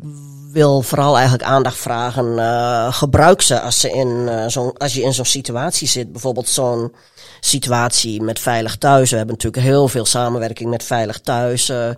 wil 0.51 0.81
vooral 0.81 1.13
eigenlijk 1.15 1.43
aandacht 1.43 1.77
vragen. 1.77 2.39
eh, 2.39 2.93
gebruik 2.93 3.41
ze 3.41 3.59
als, 3.59 3.79
ze 3.79 3.89
in, 3.89 4.29
eh, 4.29 4.47
zo'n, 4.47 4.77
als 4.77 4.93
je 4.93 5.01
in 5.01 5.13
zo'n 5.13 5.25
situatie 5.25 5.87
zit. 5.87 6.11
Bijvoorbeeld 6.11 6.47
zo'n 6.47 6.93
situatie 7.39 8.21
met 8.21 8.39
Veilig 8.39 8.77
Thuis. 8.77 9.09
We 9.09 9.17
hebben 9.17 9.35
natuurlijk 9.35 9.63
heel 9.63 9.87
veel 9.87 10.05
samenwerking 10.05 10.69
met 10.69 10.83
Veilig 10.83 11.19
Thuis. 11.19 11.69
eh, 11.69 11.89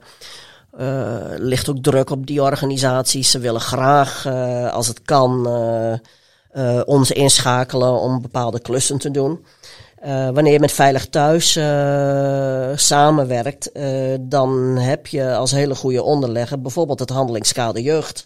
ligt 1.38 1.70
ook 1.70 1.78
druk 1.82 2.10
op 2.10 2.28
die 2.28 2.42
organisaties. 2.42 3.32
Ze 3.32 3.40
willen 3.40 3.62
graag, 3.62 4.28
als 4.72 4.88
het 4.88 5.02
kan, 5.02 5.48
ons 6.86 7.12
inschakelen 7.12 8.00
om 8.00 8.22
bepaalde 8.22 8.60
klussen 8.60 8.98
te 8.98 9.12
doen. 9.12 9.46
Wanneer 10.34 10.54
je 10.54 10.60
met 10.60 10.72
Veilig 10.72 11.08
Thuis 11.08 11.52
samenwerkt, 12.76 13.72
dan 14.20 14.78
heb 14.78 15.08
je 15.08 15.36
als 15.36 15.52
hele 15.52 15.76
goede 15.76 16.04
onderlegger 16.04 16.62
bijvoorbeeld 16.62 17.00
het 17.00 17.10
handelingskader 17.10 17.82
jeugd. 17.82 18.26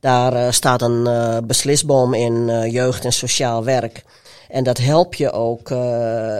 Daar 0.00 0.32
eh, 0.32 0.50
staat 0.50 0.82
een 0.82 1.06
eh, 1.06 1.36
beslisboom 1.44 2.14
in 2.14 2.48
eh, 2.48 2.72
jeugd 2.72 3.04
en 3.04 3.12
sociaal 3.12 3.64
werk. 3.64 4.04
En 4.48 4.64
dat 4.64 4.78
helpt 4.78 5.16
je 5.16 5.30
ook 5.30 5.68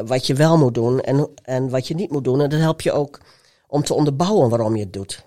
wat 0.07 0.27
je 0.27 0.35
wel 0.35 0.59
moet 0.59 0.75
doen 0.75 1.01
en, 1.01 1.29
en 1.43 1.69
wat 1.69 1.89
je 1.89 1.95
niet 1.95 2.11
moet 2.11 2.25
doen. 2.25 2.41
En 2.41 2.49
dat 2.49 2.61
helpt 2.61 2.83
je 2.83 2.93
ook 2.93 3.21
om 3.67 3.83
te 3.83 3.95
onderbouwen 3.95 4.49
waarom 4.49 4.77
je 4.77 4.83
het 4.83 4.93
doet. 4.93 5.25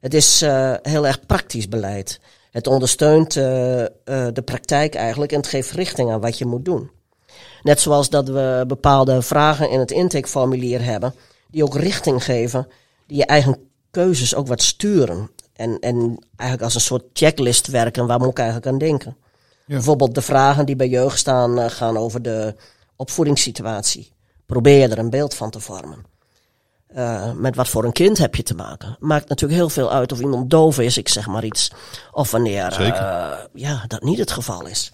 Het 0.00 0.14
is 0.14 0.40
heel 0.82 1.06
erg 1.06 1.26
praktisch 1.26 1.68
beleid. 1.68 2.20
Het 2.50 2.66
ondersteunt 2.66 3.32
de 3.32 4.42
praktijk 4.44 4.94
eigenlijk 4.94 5.32
en 5.32 5.38
het 5.38 5.46
geeft 5.46 5.70
richting 5.70 6.10
aan 6.10 6.20
wat 6.20 6.38
je 6.38 6.46
moet 6.46 6.64
doen. 6.64 6.90
Net 7.62 7.80
zoals 7.80 8.10
dat 8.10 8.28
we 8.28 8.64
bepaalde 8.66 9.22
vragen 9.22 9.70
in 9.70 9.78
het 9.78 9.90
intakeformulier 9.90 10.84
hebben, 10.84 11.14
die 11.50 11.64
ook 11.64 11.76
richting 11.76 12.24
geven, 12.24 12.68
die 13.06 13.16
je 13.16 13.26
eigen 13.26 13.58
keuzes 13.90 14.34
ook 14.34 14.46
wat 14.46 14.62
sturen. 14.62 15.30
En, 15.54 15.78
en 15.78 16.18
eigenlijk 16.36 16.62
als 16.62 16.74
een 16.74 16.80
soort 16.80 17.04
checklist 17.12 17.66
werken, 17.66 18.06
waar 18.06 18.18
moet 18.18 18.30
ik 18.30 18.38
eigenlijk 18.38 18.68
aan 18.68 18.78
denken? 18.78 19.16
Ja. 19.66 19.74
Bijvoorbeeld 19.74 20.14
de 20.14 20.22
vragen 20.22 20.66
die 20.66 20.76
bij 20.76 20.88
jeugd 20.88 21.18
staan, 21.18 21.58
uh, 21.58 21.64
gaan 21.68 21.96
over 21.96 22.22
de 22.22 22.54
opvoedingssituatie. 22.96 24.12
Probeer 24.46 24.90
er 24.90 24.98
een 24.98 25.10
beeld 25.10 25.34
van 25.34 25.50
te 25.50 25.60
vormen. 25.60 26.04
Uh, 26.96 27.32
met 27.32 27.56
wat 27.56 27.68
voor 27.68 27.84
een 27.84 27.92
kind 27.92 28.18
heb 28.18 28.34
je 28.34 28.42
te 28.42 28.54
maken. 28.54 28.96
Maakt 29.00 29.28
natuurlijk 29.28 29.60
heel 29.60 29.68
veel 29.68 29.92
uit 29.92 30.12
of 30.12 30.20
iemand 30.20 30.50
doof 30.50 30.78
is, 30.78 30.98
ik 30.98 31.08
zeg 31.08 31.26
maar 31.26 31.44
iets. 31.44 31.70
Of 32.12 32.30
wanneer 32.30 32.80
uh, 32.80 33.32
ja, 33.52 33.84
dat 33.86 34.02
niet 34.02 34.18
het 34.18 34.30
geval 34.30 34.66
is. 34.66 34.92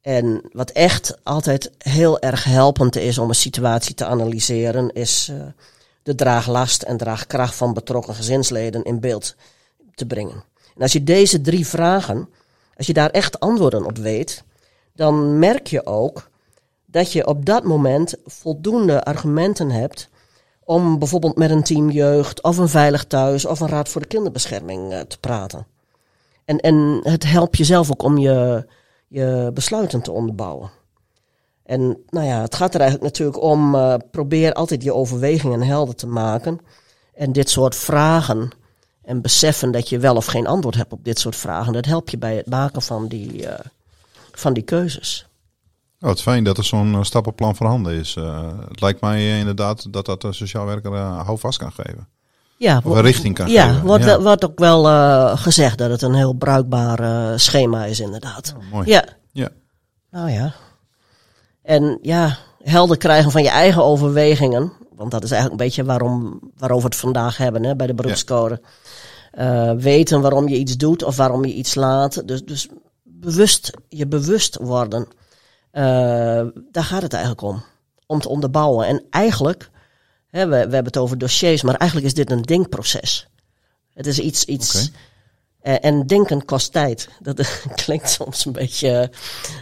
En 0.00 0.48
wat 0.52 0.70
echt 0.70 1.18
altijd 1.22 1.70
heel 1.78 2.20
erg 2.20 2.44
helpend 2.44 2.96
is 2.96 3.18
om 3.18 3.28
een 3.28 3.34
situatie 3.34 3.94
te 3.94 4.04
analyseren, 4.04 4.92
is 4.92 5.32
de 6.02 6.14
draaglast 6.14 6.82
en 6.82 6.96
draagkracht 6.96 7.54
van 7.54 7.72
betrokken 7.72 8.14
gezinsleden 8.14 8.82
in 8.82 9.00
beeld 9.00 9.34
te 9.94 10.06
brengen. 10.06 10.44
En 10.74 10.82
als 10.82 10.92
je 10.92 11.04
deze 11.04 11.40
drie 11.40 11.66
vragen, 11.66 12.28
als 12.76 12.86
je 12.86 12.92
daar 12.92 13.10
echt 13.10 13.40
antwoorden 13.40 13.84
op 13.84 13.96
weet, 13.96 14.44
dan 14.94 15.38
merk 15.38 15.66
je 15.66 15.86
ook 15.86 16.28
dat 16.86 17.12
je 17.12 17.26
op 17.26 17.46
dat 17.46 17.64
moment 17.64 18.14
voldoende 18.24 19.04
argumenten 19.04 19.70
hebt 19.70 20.08
om 20.64 20.98
bijvoorbeeld 20.98 21.36
met 21.36 21.50
een 21.50 21.62
team 21.62 21.90
jeugd 21.90 22.42
of 22.42 22.56
een 22.56 22.68
veilig 22.68 23.04
thuis 23.04 23.44
of 23.44 23.60
een 23.60 23.68
raad 23.68 23.88
voor 23.88 24.00
de 24.00 24.06
kinderbescherming 24.06 24.92
uh, 24.92 25.00
te 25.00 25.18
praten. 25.18 25.66
En, 26.44 26.58
en 26.58 27.00
het 27.02 27.24
helpt 27.24 27.56
jezelf 27.56 27.90
ook 27.90 28.02
om 28.02 28.18
je, 28.18 28.66
je 29.08 29.50
besluiten 29.54 30.02
te 30.02 30.10
onderbouwen. 30.10 30.70
En 31.70 31.98
nou 32.08 32.26
ja, 32.26 32.40
het 32.40 32.54
gaat 32.54 32.74
er 32.74 32.80
eigenlijk 32.80 33.10
natuurlijk 33.12 33.42
om, 33.42 33.74
uh, 33.74 33.94
probeer 34.10 34.52
altijd 34.52 34.82
je 34.82 34.94
overwegingen 34.94 35.62
helder 35.62 35.94
te 35.94 36.06
maken. 36.06 36.60
En 37.14 37.32
dit 37.32 37.50
soort 37.50 37.76
vragen 37.76 38.50
en 39.02 39.20
beseffen 39.20 39.70
dat 39.70 39.88
je 39.88 39.98
wel 39.98 40.16
of 40.16 40.26
geen 40.26 40.46
antwoord 40.46 40.74
hebt 40.74 40.92
op 40.92 41.04
dit 41.04 41.18
soort 41.18 41.36
vragen, 41.36 41.72
dat 41.72 41.84
helpt 41.84 42.10
je 42.10 42.18
bij 42.18 42.36
het 42.36 42.46
maken 42.46 42.82
van 42.82 43.08
die, 43.08 43.42
uh, 43.42 43.52
van 44.32 44.52
die 44.52 44.62
keuzes. 44.62 45.26
Oh, 46.00 46.08
het 46.08 46.22
fijn 46.22 46.44
dat 46.44 46.58
er 46.58 46.64
zo'n 46.64 47.04
stappenplan 47.04 47.56
voorhanden 47.56 47.92
is. 47.92 48.16
Uh, 48.16 48.48
het 48.68 48.80
lijkt 48.80 49.00
mij 49.00 49.38
inderdaad 49.38 49.92
dat 49.92 50.06
dat 50.06 50.20
de 50.20 50.32
sociaal 50.32 50.66
werker 50.66 50.96
houvast 50.96 51.58
kan 51.58 51.72
geven. 51.72 52.08
Ja, 52.56 52.80
of 52.84 52.94
een 52.94 53.02
richting 53.02 53.34
kan 53.34 53.50
ja, 53.50 53.68
geven. 53.68 53.86
Wordt, 53.86 54.04
ja, 54.04 54.20
wordt 54.20 54.44
ook 54.44 54.58
wel 54.58 54.84
gezegd 55.36 55.78
dat 55.78 55.90
het 55.90 56.02
een 56.02 56.14
heel 56.14 56.32
bruikbaar 56.32 57.40
schema 57.40 57.84
is 57.84 58.00
inderdaad. 58.00 58.54
Oh, 58.56 58.72
mooi. 58.72 58.88
Ja. 58.88 59.04
ja. 59.32 59.48
Nou 60.10 60.30
ja. 60.30 60.54
En 61.70 61.98
ja, 62.02 62.38
helder 62.62 62.96
krijgen 62.96 63.30
van 63.30 63.42
je 63.42 63.48
eigen 63.48 63.84
overwegingen. 63.84 64.72
Want 64.94 65.10
dat 65.10 65.24
is 65.24 65.30
eigenlijk 65.30 65.60
een 65.60 65.66
beetje 65.66 65.84
waarom, 65.84 66.40
waarover 66.56 66.88
we 66.88 66.94
het 66.94 67.04
vandaag 67.04 67.36
hebben 67.36 67.64
hè, 67.64 67.76
bij 67.76 67.86
de 67.86 67.94
beroepscode. 67.94 68.60
Ja. 69.32 69.76
weten 69.76 70.20
waarom 70.20 70.48
je 70.48 70.56
iets 70.56 70.76
doet 70.76 71.02
of 71.02 71.16
waarom 71.16 71.44
je 71.44 71.54
iets 71.54 71.74
laat. 71.74 72.28
Dus, 72.28 72.44
dus 72.44 72.68
bewust, 73.02 73.70
je 73.88 74.06
bewust 74.06 74.56
worden. 74.56 75.08
Uh, 75.72 75.82
daar 76.70 76.84
gaat 76.84 77.02
het 77.02 77.12
eigenlijk 77.12 77.42
om. 77.42 77.62
Om 78.06 78.20
te 78.20 78.28
onderbouwen. 78.28 78.86
En 78.86 79.02
eigenlijk, 79.10 79.70
hè, 80.30 80.42
we, 80.44 80.50
we 80.50 80.56
hebben 80.56 80.84
het 80.84 80.98
over 80.98 81.18
dossiers, 81.18 81.62
maar 81.62 81.74
eigenlijk 81.74 82.08
is 82.08 82.14
dit 82.14 82.30
een 82.30 82.42
denkproces. 82.42 83.28
Het 83.94 84.06
is 84.06 84.18
iets. 84.18 84.44
iets 84.44 84.74
okay. 84.74 84.88
Uh, 85.62 85.74
en 85.80 86.06
denken 86.06 86.44
kost 86.44 86.72
tijd. 86.72 87.08
Dat 87.20 87.62
klinkt 87.84 88.10
soms 88.10 88.44
een 88.44 88.52
beetje, 88.52 89.10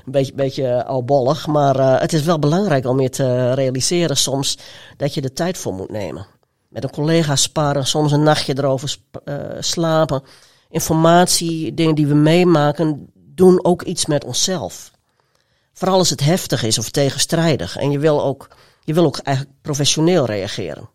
een 0.04 0.12
beetje, 0.12 0.32
beetje 0.34 0.84
albollig, 0.84 1.46
maar 1.46 1.76
uh, 1.76 2.00
het 2.00 2.12
is 2.12 2.22
wel 2.22 2.38
belangrijk 2.38 2.86
om 2.86 3.00
je 3.00 3.08
te 3.08 3.52
realiseren 3.52 4.16
soms 4.16 4.58
dat 4.96 5.14
je 5.14 5.20
de 5.20 5.32
tijd 5.32 5.58
voor 5.58 5.74
moet 5.74 5.90
nemen. 5.90 6.26
Met 6.68 6.84
een 6.84 6.90
collega 6.90 7.36
sparen, 7.36 7.86
soms 7.86 8.12
een 8.12 8.22
nachtje 8.22 8.58
erover 8.58 8.96
slapen. 9.58 10.22
Informatie, 10.70 11.74
dingen 11.74 11.94
die 11.94 12.06
we 12.06 12.14
meemaken, 12.14 13.12
doen 13.14 13.64
ook 13.64 13.82
iets 13.82 14.06
met 14.06 14.24
onszelf. 14.24 14.90
Vooral 15.72 15.98
als 15.98 16.10
het 16.10 16.20
heftig 16.20 16.62
is 16.62 16.78
of 16.78 16.90
tegenstrijdig. 16.90 17.76
En 17.76 17.90
je 17.90 17.98
wil 17.98 18.24
ook, 18.24 18.48
je 18.84 18.94
wil 18.94 19.04
ook 19.04 19.18
eigenlijk 19.18 19.56
professioneel 19.62 20.24
reageren. 20.24 20.88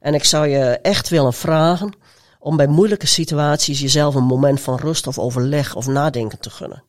En 0.00 0.14
ik 0.14 0.24
zou 0.24 0.46
je 0.46 0.78
echt 0.82 1.08
willen 1.08 1.32
vragen 1.32 1.92
om 2.38 2.56
bij 2.56 2.66
moeilijke 2.66 3.06
situaties 3.06 3.80
jezelf 3.80 4.14
een 4.14 4.24
moment 4.24 4.60
van 4.60 4.76
rust 4.76 5.06
of 5.06 5.18
overleg 5.18 5.74
of 5.74 5.86
nadenken 5.86 6.38
te 6.38 6.50
gunnen. 6.50 6.82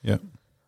Ja. 0.00 0.18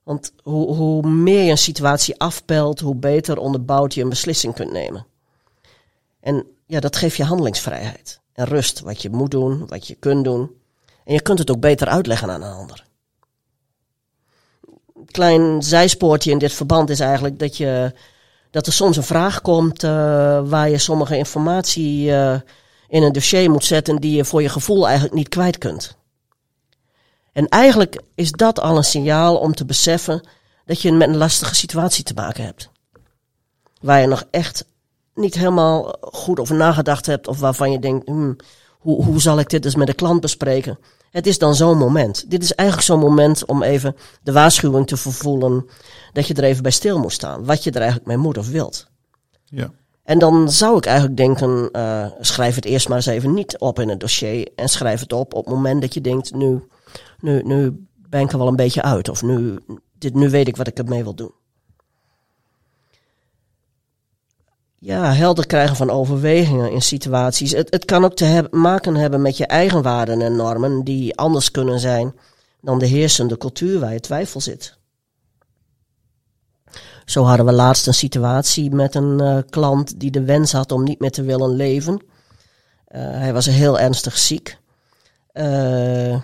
Want 0.02 0.32
hoe, 0.42 0.74
hoe 0.74 1.08
meer 1.08 1.42
je 1.42 1.50
een 1.50 1.58
situatie 1.58 2.18
afpelt, 2.18 2.80
hoe 2.80 2.94
beter 2.94 3.38
onderbouwd 3.38 3.94
je 3.94 4.02
een 4.02 4.08
beslissing 4.08 4.54
kunt 4.54 4.72
nemen. 4.72 5.06
En 6.20 6.46
ja, 6.66 6.80
dat 6.80 6.96
geeft 6.96 7.16
je 7.16 7.24
handelingsvrijheid 7.24 8.20
en 8.32 8.44
rust, 8.44 8.80
wat 8.80 9.02
je 9.02 9.10
moet 9.10 9.30
doen, 9.30 9.66
wat 9.66 9.86
je 9.86 9.94
kunt 9.94 10.24
doen. 10.24 10.50
En 11.04 11.14
je 11.14 11.22
kunt 11.22 11.38
het 11.38 11.50
ook 11.50 11.60
beter 11.60 11.88
uitleggen 11.88 12.30
aan 12.30 12.42
een 12.42 12.52
ander 12.52 12.86
klein 15.10 15.62
zijspoortje 15.62 16.30
in 16.30 16.38
dit 16.38 16.52
verband 16.52 16.90
is 16.90 17.00
eigenlijk 17.00 17.38
dat, 17.38 17.56
je, 17.56 17.92
dat 18.50 18.66
er 18.66 18.72
soms 18.72 18.96
een 18.96 19.02
vraag 19.02 19.40
komt 19.40 19.84
uh, 19.84 19.90
waar 20.44 20.68
je 20.68 20.78
sommige 20.78 21.16
informatie 21.16 22.10
uh, 22.10 22.34
in 22.88 23.02
een 23.02 23.12
dossier 23.12 23.50
moet 23.50 23.64
zetten 23.64 23.96
die 23.96 24.16
je 24.16 24.24
voor 24.24 24.42
je 24.42 24.48
gevoel 24.48 24.86
eigenlijk 24.86 25.14
niet 25.14 25.28
kwijt 25.28 25.58
kunt. 25.58 25.96
En 27.32 27.48
eigenlijk 27.48 28.02
is 28.14 28.32
dat 28.32 28.60
al 28.60 28.76
een 28.76 28.84
signaal 28.84 29.36
om 29.36 29.54
te 29.54 29.64
beseffen 29.64 30.28
dat 30.64 30.82
je 30.82 30.92
met 30.92 31.08
een 31.08 31.16
lastige 31.16 31.54
situatie 31.54 32.04
te 32.04 32.14
maken 32.14 32.44
hebt. 32.44 32.70
Waar 33.80 34.00
je 34.00 34.06
nog 34.06 34.24
echt 34.30 34.64
niet 35.14 35.34
helemaal 35.34 35.96
goed 36.00 36.40
over 36.40 36.56
nagedacht 36.56 37.06
hebt 37.06 37.28
of 37.28 37.38
waarvan 37.38 37.72
je 37.72 37.78
denkt, 37.78 38.06
hmm, 38.06 38.36
hoe, 38.78 39.04
hoe 39.04 39.20
zal 39.20 39.38
ik 39.38 39.50
dit 39.50 39.64
eens 39.64 39.74
met 39.74 39.86
de 39.86 39.94
klant 39.94 40.20
bespreken? 40.20 40.78
Het 41.10 41.26
is 41.26 41.38
dan 41.38 41.54
zo'n 41.54 41.78
moment. 41.78 42.30
Dit 42.30 42.42
is 42.42 42.54
eigenlijk 42.54 42.88
zo'n 42.88 42.98
moment 42.98 43.46
om 43.46 43.62
even 43.62 43.96
de 44.22 44.32
waarschuwing 44.32 44.86
te 44.86 44.96
vervoelen 44.96 45.68
dat 46.12 46.26
je 46.26 46.34
er 46.34 46.44
even 46.44 46.62
bij 46.62 46.72
stil 46.72 46.98
moet 46.98 47.12
staan. 47.12 47.44
Wat 47.44 47.64
je 47.64 47.70
er 47.70 47.76
eigenlijk 47.76 48.06
mee 48.06 48.16
moet 48.16 48.38
of 48.38 48.48
wilt. 48.48 48.88
Ja. 49.44 49.70
En 50.08 50.18
dan 50.18 50.50
zou 50.50 50.76
ik 50.76 50.86
eigenlijk 50.86 51.16
denken, 51.16 51.68
uh, 51.72 52.06
schrijf 52.20 52.54
het 52.54 52.64
eerst 52.64 52.88
maar 52.88 52.96
eens 52.96 53.06
even 53.06 53.34
niet 53.34 53.58
op 53.58 53.78
in 53.78 53.88
het 53.88 54.00
dossier. 54.00 54.48
En 54.56 54.68
schrijf 54.68 55.00
het 55.00 55.12
op 55.12 55.34
op 55.34 55.44
het 55.44 55.54
moment 55.54 55.80
dat 55.80 55.94
je 55.94 56.00
denkt, 56.00 56.34
nu, 56.34 56.68
nu, 57.20 57.42
nu 57.42 57.86
ben 58.08 58.20
ik 58.20 58.32
er 58.32 58.38
wel 58.38 58.46
een 58.46 58.56
beetje 58.56 58.82
uit. 58.82 59.08
Of 59.08 59.22
nu, 59.22 59.58
dit, 59.98 60.14
nu 60.14 60.30
weet 60.30 60.48
ik 60.48 60.56
wat 60.56 60.66
ik 60.66 60.78
ermee 60.78 61.02
wil 61.02 61.14
doen. 61.14 61.32
ja, 64.78 65.12
helder 65.12 65.46
krijgen 65.46 65.76
van 65.76 65.90
overwegingen 65.90 66.70
in 66.70 66.82
situaties. 66.82 67.52
Het, 67.52 67.70
het 67.70 67.84
kan 67.84 68.04
ook 68.04 68.14
te 68.14 68.48
maken 68.50 68.94
hebben 68.94 69.22
met 69.22 69.36
je 69.36 69.46
eigen 69.46 69.82
waarden 69.82 70.20
en 70.20 70.36
normen 70.36 70.84
die 70.84 71.16
anders 71.16 71.50
kunnen 71.50 71.80
zijn 71.80 72.14
dan 72.60 72.78
de 72.78 72.86
heersende 72.86 73.36
cultuur 73.36 73.80
waar 73.80 73.92
je 73.92 74.00
twijfel 74.00 74.40
zit. 74.40 74.77
Zo 77.08 77.24
hadden 77.24 77.46
we 77.46 77.52
laatst 77.52 77.86
een 77.86 77.94
situatie 77.94 78.70
met 78.70 78.94
een 78.94 79.22
uh, 79.22 79.38
klant 79.50 80.00
die 80.00 80.10
de 80.10 80.24
wens 80.24 80.52
had 80.52 80.72
om 80.72 80.84
niet 80.84 81.00
meer 81.00 81.10
te 81.10 81.22
willen 81.22 81.56
leven. 81.56 81.94
Uh, 81.94 83.00
hij 83.00 83.32
was 83.32 83.46
heel 83.46 83.78
ernstig 83.78 84.18
ziek. 84.18 84.58
Uh, 85.34 86.16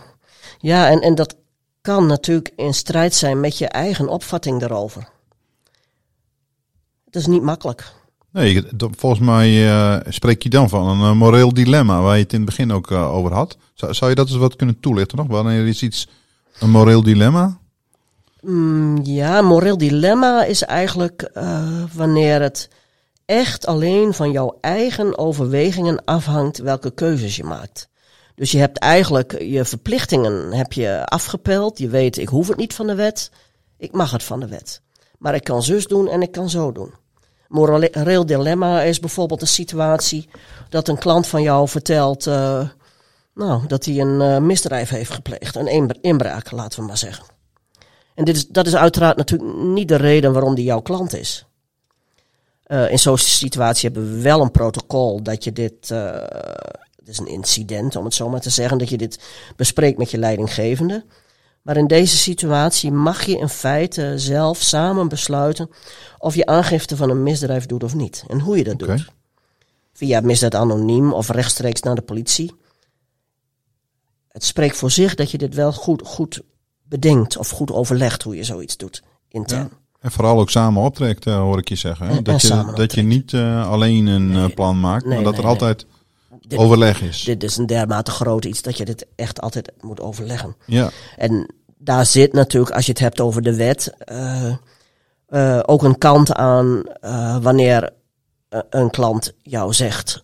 ja, 0.58 0.90
en, 0.90 1.00
en 1.00 1.14
dat 1.14 1.36
kan 1.80 2.06
natuurlijk 2.06 2.52
in 2.56 2.74
strijd 2.74 3.14
zijn 3.14 3.40
met 3.40 3.58
je 3.58 3.66
eigen 3.66 4.08
opvatting 4.08 4.60
daarover. 4.60 5.08
Het 7.04 7.16
is 7.16 7.26
niet 7.26 7.42
makkelijk. 7.42 7.92
Nee, 8.30 8.62
volgens 8.96 9.20
mij 9.20 10.02
spreek 10.08 10.42
je 10.42 10.50
dan 10.50 10.68
van 10.68 11.00
een 11.00 11.16
moreel 11.16 11.54
dilemma 11.54 12.00
waar 12.00 12.16
je 12.16 12.22
het 12.22 12.32
in 12.32 12.40
het 12.40 12.48
begin 12.48 12.72
ook 12.72 12.90
over 12.90 13.32
had. 13.32 13.56
Zou, 13.74 13.94
zou 13.94 14.10
je 14.10 14.16
dat 14.16 14.28
eens 14.28 14.36
wat 14.36 14.56
kunnen 14.56 14.80
toelichten 14.80 15.18
nog? 15.18 15.26
Wanneer 15.26 15.66
is 15.66 15.82
iets 15.82 16.08
een 16.58 16.70
moreel 16.70 17.02
dilemma? 17.02 17.58
Mm, 18.44 19.00
ja, 19.02 19.42
moreel 19.42 19.78
dilemma 19.78 20.44
is 20.44 20.62
eigenlijk 20.62 21.30
wanneer 21.94 22.40
het 22.40 22.68
echt 23.24 23.66
alleen 23.66 24.14
van 24.14 24.30
jouw 24.30 24.58
eigen 24.60 25.18
overwegingen 25.18 26.04
afhangt 26.04 26.58
welke 26.58 26.90
keuzes 26.90 27.36
je 27.36 27.44
maakt. 27.44 27.88
Dus 28.34 28.50
je 28.50 28.58
hebt 28.58 28.78
eigenlijk 28.78 29.42
je 29.42 29.64
verplichtingen 29.64 30.52
heb 30.52 30.72
je 30.72 31.04
afgepeld. 31.04 31.78
Je 31.78 31.88
weet, 31.88 32.18
ik 32.18 32.28
hoef 32.28 32.48
het 32.48 32.56
niet 32.56 32.74
van 32.74 32.86
de 32.86 32.94
wet. 32.94 33.30
Ik 33.78 33.92
mag 33.92 34.10
het 34.10 34.22
van 34.22 34.40
de 34.40 34.48
wet. 34.48 34.80
Maar 35.18 35.34
ik 35.34 35.44
kan 35.44 35.62
zus 35.62 35.86
doen 35.86 36.08
en 36.08 36.22
ik 36.22 36.32
kan 36.32 36.50
zo 36.50 36.72
doen 36.72 36.94
moreel 37.54 38.26
dilemma 38.26 38.82
is 38.82 39.00
bijvoorbeeld 39.00 39.40
een 39.40 39.46
situatie 39.46 40.28
dat 40.68 40.88
een 40.88 40.98
klant 40.98 41.26
van 41.26 41.42
jou 41.42 41.68
vertelt 41.68 42.26
uh, 42.26 42.68
nou, 43.34 43.66
dat 43.66 43.84
hij 43.84 44.00
een 44.00 44.20
uh, 44.20 44.38
misdrijf 44.38 44.88
heeft 44.88 45.10
gepleegd, 45.10 45.56
een 45.56 46.00
inbraak, 46.00 46.50
laten 46.50 46.80
we 46.80 46.86
maar 46.86 46.98
zeggen. 46.98 47.33
En 48.14 48.24
dit 48.24 48.36
is, 48.36 48.48
dat 48.48 48.66
is 48.66 48.76
uiteraard 48.76 49.16
natuurlijk 49.16 49.58
niet 49.58 49.88
de 49.88 49.96
reden 49.96 50.32
waarom 50.32 50.54
die 50.54 50.64
jouw 50.64 50.80
klant 50.80 51.14
is. 51.14 51.46
Uh, 52.66 52.90
in 52.90 52.98
zo'n 52.98 53.18
situatie 53.18 53.90
hebben 53.90 54.14
we 54.14 54.22
wel 54.22 54.40
een 54.40 54.50
protocol 54.50 55.22
dat 55.22 55.44
je 55.44 55.52
dit, 55.52 55.90
uh, 55.90 56.12
het 56.96 57.08
is 57.08 57.18
een 57.18 57.26
incident 57.26 57.96
om 57.96 58.04
het 58.04 58.14
zo 58.14 58.28
maar 58.28 58.40
te 58.40 58.50
zeggen, 58.50 58.78
dat 58.78 58.88
je 58.88 58.96
dit 58.96 59.24
bespreekt 59.56 59.98
met 59.98 60.10
je 60.10 60.18
leidinggevende. 60.18 61.04
Maar 61.62 61.76
in 61.76 61.86
deze 61.86 62.16
situatie 62.16 62.92
mag 62.92 63.24
je 63.24 63.38
in 63.38 63.48
feite 63.48 64.12
zelf 64.18 64.62
samen 64.62 65.08
besluiten 65.08 65.70
of 66.18 66.34
je 66.34 66.46
aangifte 66.46 66.96
van 66.96 67.10
een 67.10 67.22
misdrijf 67.22 67.66
doet 67.66 67.84
of 67.84 67.94
niet. 67.94 68.24
En 68.28 68.40
hoe 68.40 68.56
je 68.56 68.64
dat 68.64 68.82
okay. 68.82 68.96
doet. 68.96 69.10
Via 69.92 70.20
misdaad 70.20 70.54
anoniem 70.54 71.12
of 71.12 71.28
rechtstreeks 71.28 71.80
naar 71.80 71.94
de 71.94 72.02
politie. 72.02 72.54
Het 74.28 74.44
spreekt 74.44 74.76
voor 74.76 74.90
zich 74.90 75.14
dat 75.14 75.30
je 75.30 75.38
dit 75.38 75.54
wel 75.54 75.72
goed, 75.72 76.02
goed 76.06 76.42
bedenkt 76.88 77.36
of 77.36 77.50
goed 77.50 77.72
overlegt 77.72 78.22
hoe 78.22 78.36
je 78.36 78.44
zoiets 78.44 78.76
doet 78.76 79.02
intern. 79.28 79.68
Ja. 79.70 79.78
En 80.00 80.10
vooral 80.10 80.40
ook 80.40 80.50
samen 80.50 80.82
optrekt, 80.82 81.26
uh, 81.26 81.36
hoor 81.36 81.58
ik 81.58 81.68
je 81.68 81.74
zeggen. 81.74 82.06
Hè? 82.06 82.22
dat, 82.22 82.42
je, 82.42 82.72
dat 82.74 82.94
je 82.94 83.02
niet 83.02 83.32
uh, 83.32 83.70
alleen 83.70 84.06
een 84.06 84.30
nee, 84.30 84.48
plan 84.48 84.80
maakt, 84.80 85.04
nee, 85.04 85.14
maar 85.14 85.24
dat 85.24 85.32
nee, 85.32 85.42
er 85.42 85.48
altijd 85.48 85.86
dit, 86.40 86.58
overleg 86.58 87.02
is. 87.02 87.22
Dit 87.22 87.42
is 87.42 87.56
een 87.56 87.66
dermate 87.66 88.10
groot 88.10 88.44
iets 88.44 88.62
dat 88.62 88.76
je 88.76 88.84
dit 88.84 89.06
echt 89.16 89.40
altijd 89.40 89.72
moet 89.80 90.00
overleggen. 90.00 90.56
Ja. 90.66 90.90
En 91.16 91.54
daar 91.78 92.06
zit 92.06 92.32
natuurlijk, 92.32 92.74
als 92.74 92.86
je 92.86 92.92
het 92.92 93.00
hebt 93.00 93.20
over 93.20 93.42
de 93.42 93.56
wet, 93.56 93.94
uh, 95.28 95.60
ook 95.62 95.82
een 95.82 95.98
kant 95.98 96.32
aan 96.32 96.82
wanneer 97.42 97.90
een 98.70 98.90
klant 98.90 99.32
jou 99.42 99.72
zegt. 99.72 100.23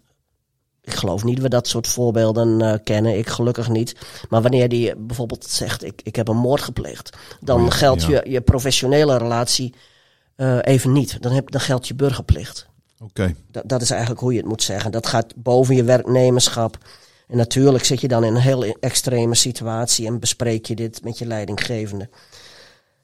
Ik 0.90 0.98
geloof 0.98 1.24
niet 1.24 1.40
we 1.40 1.48
dat 1.48 1.68
soort 1.68 1.86
voorbeelden 1.86 2.80
kennen, 2.82 3.18
ik 3.18 3.28
gelukkig 3.28 3.68
niet. 3.68 3.96
Maar 4.28 4.42
wanneer 4.42 4.68
die 4.68 4.96
bijvoorbeeld 4.96 5.44
zegt, 5.44 5.84
ik, 5.84 6.00
ik 6.04 6.16
heb 6.16 6.28
een 6.28 6.36
moord 6.36 6.60
gepleegd, 6.60 7.16
dan 7.40 7.72
geldt 7.72 8.02
ja. 8.02 8.08
je, 8.08 8.30
je 8.30 8.40
professionele 8.40 9.16
relatie 9.18 9.74
even 10.60 10.92
niet. 10.92 11.22
Dan, 11.22 11.32
heb, 11.32 11.50
dan 11.50 11.60
geldt 11.60 11.88
je 11.88 11.94
burgerplicht. 11.94 12.68
Oké. 13.02 13.34
Dat, 13.50 13.62
dat 13.66 13.82
is 13.82 13.90
eigenlijk 13.90 14.20
hoe 14.20 14.32
je 14.32 14.38
het 14.38 14.48
moet 14.48 14.62
zeggen. 14.62 14.90
Dat 14.90 15.06
gaat 15.06 15.32
boven 15.36 15.74
je 15.74 15.84
werknemerschap. 15.84 16.78
En 17.28 17.36
natuurlijk 17.36 17.84
zit 17.84 18.00
je 18.00 18.08
dan 18.08 18.24
in 18.24 18.34
een 18.34 18.40
heel 18.40 18.64
extreme 18.64 19.34
situatie 19.34 20.06
en 20.06 20.18
bespreek 20.18 20.66
je 20.66 20.74
dit 20.74 21.04
met 21.04 21.18
je 21.18 21.26
leidinggevende. 21.26 22.08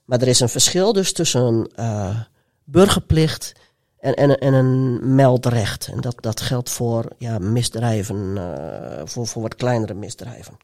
Maar 0.05 0.21
er 0.21 0.29
is 0.29 0.41
een 0.41 0.49
verschil 0.49 0.93
dus 0.93 1.13
tussen 1.13 1.43
een 1.43 1.71
uh, 1.77 2.21
burgerplicht 2.65 3.53
en, 4.01 4.15
en, 4.15 4.39
en 4.39 4.53
een 4.53 5.15
meldrecht. 5.15 5.87
En 5.87 6.01
dat, 6.01 6.17
dat 6.21 6.41
geldt 6.41 6.71
voor 6.71 7.05
ja, 7.19 7.39
misdrijven, 7.39 8.17
uh, 8.17 9.01
voor, 9.05 9.27
voor 9.27 9.43
wat 9.43 9.55
kleinere 9.55 9.95
misdrijven. 9.95 10.57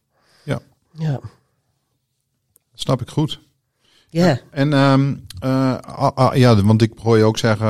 Ja. 0.45 0.61
Ja. 0.91 1.21
Snap 2.75 3.01
ik 3.01 3.09
goed. 3.09 3.41
Ja. 4.09 4.39
En 4.51 4.73
um, 4.73 5.27
uh, 5.45 5.75
uh, 6.19 6.31
ja, 6.35 6.63
want 6.63 6.83
ik 6.83 6.93
hoor 7.03 7.17
je 7.17 7.25
ook 7.25 7.39
zeggen, 7.39 7.67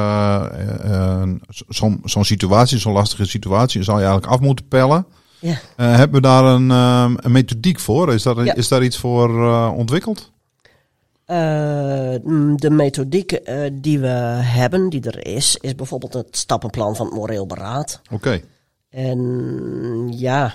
uh, 0.87 1.23
zo'n 1.69 2.01
zo'n 2.05 2.25
situatie, 2.25 2.79
zo'n 2.79 2.93
lastige 2.93 3.25
situatie, 3.25 3.83
zou 3.83 3.99
je 3.99 4.05
eigenlijk 4.05 4.35
af 4.35 4.41
moeten 4.41 4.69
pellen. 4.69 5.07
Ja. 5.39 5.59
hebben 5.77 6.23
we 6.23 6.29
daar 6.29 6.45
een, 6.45 6.71
een, 6.71 7.33
methodiek 7.33 7.81
voor? 7.81 8.13
Is, 8.13 8.23
daar, 8.23 8.45
ja. 8.45 8.55
is 8.55 8.69
daar 8.69 8.83
iets 8.83 8.99
voor 8.99 9.47
ontwikkeld? 9.69 10.32
De 11.27 12.71
methodiek 12.71 13.41
die 13.73 13.99
we 13.99 14.07
hebben, 14.07 14.89
die 14.89 15.03
er 15.03 15.27
is, 15.27 15.57
is 15.61 15.75
bijvoorbeeld 15.75 16.13
het 16.13 16.37
stappenplan 16.37 16.97
van 16.97 17.07
het 17.07 17.15
moreel 17.15 17.47
beraad. 17.47 18.01
Oké. 18.05 18.15
Okay. 18.15 18.45
En 18.91 20.13
ja, 20.17 20.55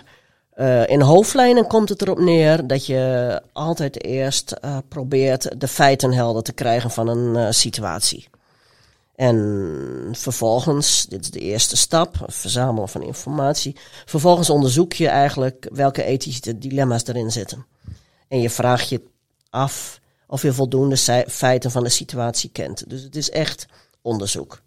uh, 0.55 0.89
in 0.89 1.01
hoofdlijnen 1.01 1.67
komt 1.67 1.89
het 1.89 2.01
erop 2.01 2.19
neer 2.19 2.67
dat 2.67 2.86
je 2.86 3.41
altijd 3.53 4.03
eerst 4.03 4.53
probeert 4.88 5.59
de 5.62 5.67
feiten 5.67 6.13
helder 6.13 6.43
te 6.43 6.53
krijgen 6.53 6.91
van 6.91 7.07
een 7.07 7.53
situatie. 7.53 8.27
En 9.17 10.09
vervolgens, 10.12 11.06
dit 11.06 11.21
is 11.21 11.32
de 11.32 11.39
eerste 11.39 11.77
stap, 11.77 12.15
verzamelen 12.27 12.89
van 12.89 13.01
informatie. 13.01 13.75
Vervolgens 14.06 14.49
onderzoek 14.49 14.93
je 14.93 15.08
eigenlijk 15.08 15.69
welke 15.73 16.03
ethische 16.03 16.58
dilemma's 16.58 17.08
erin 17.08 17.32
zitten. 17.32 17.65
En 18.27 18.41
je 18.41 18.49
vraagt 18.49 18.89
je 18.89 19.01
af 19.49 19.99
of 20.27 20.41
je 20.41 20.53
voldoende 20.53 20.97
feiten 21.27 21.71
van 21.71 21.83
de 21.83 21.89
situatie 21.89 22.49
kent. 22.49 22.89
Dus 22.89 23.03
het 23.03 23.15
is 23.15 23.29
echt 23.29 23.65
onderzoek. 24.01 24.61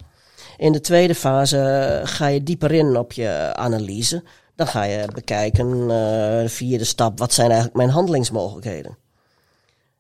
In 0.57 0.73
de 0.73 0.81
tweede 0.81 1.15
fase 1.15 2.01
ga 2.05 2.27
je 2.27 2.43
dieper 2.43 2.73
in 2.73 2.97
op 2.97 3.13
je 3.13 3.53
analyse. 3.55 4.23
Dan 4.55 4.67
ga 4.67 4.83
je 4.83 5.09
bekijken, 5.15 5.67
uh, 5.67 6.79
de 6.79 6.85
stap, 6.85 7.19
wat 7.19 7.33
zijn 7.33 7.47
eigenlijk 7.47 7.77
mijn 7.77 7.91
handelingsmogelijkheden? 7.91 8.97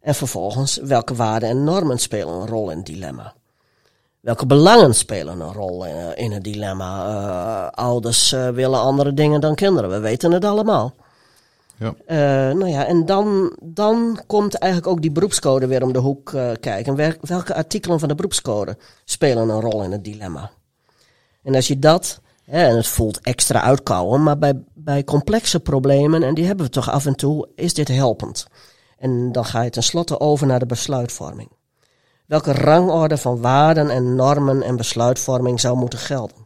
En 0.00 0.14
vervolgens, 0.14 0.76
welke 0.76 1.14
waarden 1.14 1.48
en 1.48 1.64
normen 1.64 1.98
spelen 1.98 2.34
een 2.34 2.46
rol 2.46 2.70
in 2.70 2.76
het 2.76 2.86
dilemma? 2.86 3.34
Welke 4.20 4.46
belangen 4.46 4.94
spelen 4.94 5.40
een 5.40 5.52
rol 5.52 5.84
in, 5.84 5.96
uh, 5.96 6.08
in 6.14 6.32
het 6.32 6.44
dilemma? 6.44 7.66
Ouders 7.66 8.30
willen 8.30 8.80
andere 8.80 9.14
dingen 9.14 9.40
dan 9.40 9.54
kinderen, 9.54 9.90
we 9.90 9.98
weten 9.98 10.32
het 10.32 10.44
allemaal. 10.44 10.94
Ja. 11.80 11.94
nou 12.52 12.68
ja, 12.68 12.86
en 12.86 13.06
dan, 13.06 13.56
dan 13.62 14.20
komt 14.26 14.54
eigenlijk 14.54 14.92
ook 14.92 15.02
die 15.02 15.12
beroepscode 15.12 15.66
weer 15.66 15.82
om 15.82 15.92
de 15.92 15.98
hoek 15.98 16.30
kijken. 16.60 17.16
Welke 17.20 17.54
artikelen 17.54 17.98
van 17.98 18.08
de 18.08 18.14
beroepscode 18.14 18.76
spelen 19.04 19.48
een 19.48 19.60
rol 19.60 19.82
in 19.82 19.92
het 19.92 20.04
dilemma? 20.04 20.50
En 21.42 21.54
als 21.54 21.68
je 21.68 21.78
dat 21.78 22.20
en 22.50 22.76
het 22.76 22.86
voelt 22.86 23.20
extra 23.20 23.62
uitkouwen, 23.62 24.22
maar 24.22 24.38
bij, 24.38 24.62
bij 24.74 25.04
complexe 25.04 25.60
problemen, 25.60 26.22
en 26.22 26.34
die 26.34 26.46
hebben 26.46 26.66
we 26.66 26.72
toch 26.72 26.90
af 26.90 27.06
en 27.06 27.16
toe, 27.16 27.48
is 27.54 27.74
dit 27.74 27.88
helpend. 27.88 28.46
En 28.98 29.32
dan 29.32 29.44
ga 29.44 29.62
je 29.62 29.70
tenslotte 29.70 30.20
over 30.20 30.46
naar 30.46 30.58
de 30.58 30.66
besluitvorming. 30.66 31.50
Welke 32.26 32.52
rangorde 32.52 33.16
van 33.16 33.40
waarden 33.40 33.90
en 33.90 34.14
normen 34.14 34.62
en 34.62 34.76
besluitvorming 34.76 35.60
zou 35.60 35.76
moeten 35.76 35.98
gelden? 35.98 36.36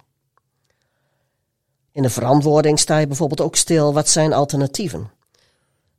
In 1.92 2.02
de 2.02 2.10
verantwoording 2.10 2.78
sta 2.78 2.98
je 2.98 3.06
bijvoorbeeld 3.06 3.40
ook 3.40 3.56
stil, 3.56 3.92
wat 3.92 4.08
zijn 4.08 4.32
alternatieven? 4.32 5.10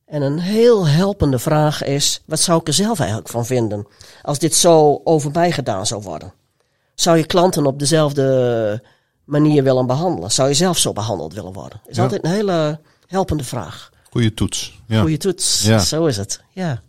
En 0.06 0.22
een 0.22 0.40
heel 0.40 0.88
helpende 0.88 1.40
vraag 1.40 1.84
is, 1.84 2.22
wat 2.26 2.40
zou 2.40 2.60
ik 2.60 2.68
er 2.68 2.74
zelf 2.74 3.00
eigenlijk 3.00 3.30
van 3.30 3.46
vinden 3.46 3.88
als 4.22 4.40
dit 4.40 4.56
zo 4.56 5.02
overbij 5.04 5.52
gedaan 5.52 5.86
zou 5.86 6.02
worden? 6.02 6.34
Zou 6.96 7.18
je 7.18 7.26
klanten 7.26 7.66
op 7.66 7.80
dezelfde 7.80 8.84
manier 9.24 9.64
willen 9.64 9.88
behandelen? 9.88 10.32
Zou 10.32 10.48
je 10.48 10.54
zelf 10.54 10.78
zo 10.78 10.94
behandeld 10.94 11.34
willen 11.34 11.54
worden? 11.54 11.82
Is 11.86 11.96
ja. 11.96 12.04
altijd 12.04 12.24
een 12.24 12.32
hele 12.32 12.80
helpende 13.08 13.44
vraag. 13.44 13.90
Goeie 14.10 14.34
toets. 14.34 14.80
Ja. 14.88 15.02
Goeie 15.02 15.18
toets, 15.18 15.64
ja. 15.64 15.80
zo 15.80 16.06
is 16.06 16.18
het. 16.18 16.42
Ja. 16.50 16.82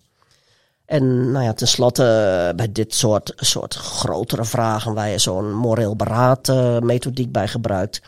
En 0.85 1.31
nou 1.31 1.45
ja, 1.45 1.53
tenslotte 1.53 2.03
uh, 2.49 2.57
bij 2.57 2.73
dit 2.73 2.95
soort, 2.95 3.33
soort 3.37 3.75
grotere 3.75 4.45
vragen 4.45 4.95
waar 4.95 5.09
je 5.09 5.19
zo'n 5.19 5.55
moreel 5.55 5.97
beraad 5.97 6.49
uh, 6.49 6.79
methodiek 6.79 7.33
bij 7.33 7.49
gebruikt, 7.49 8.03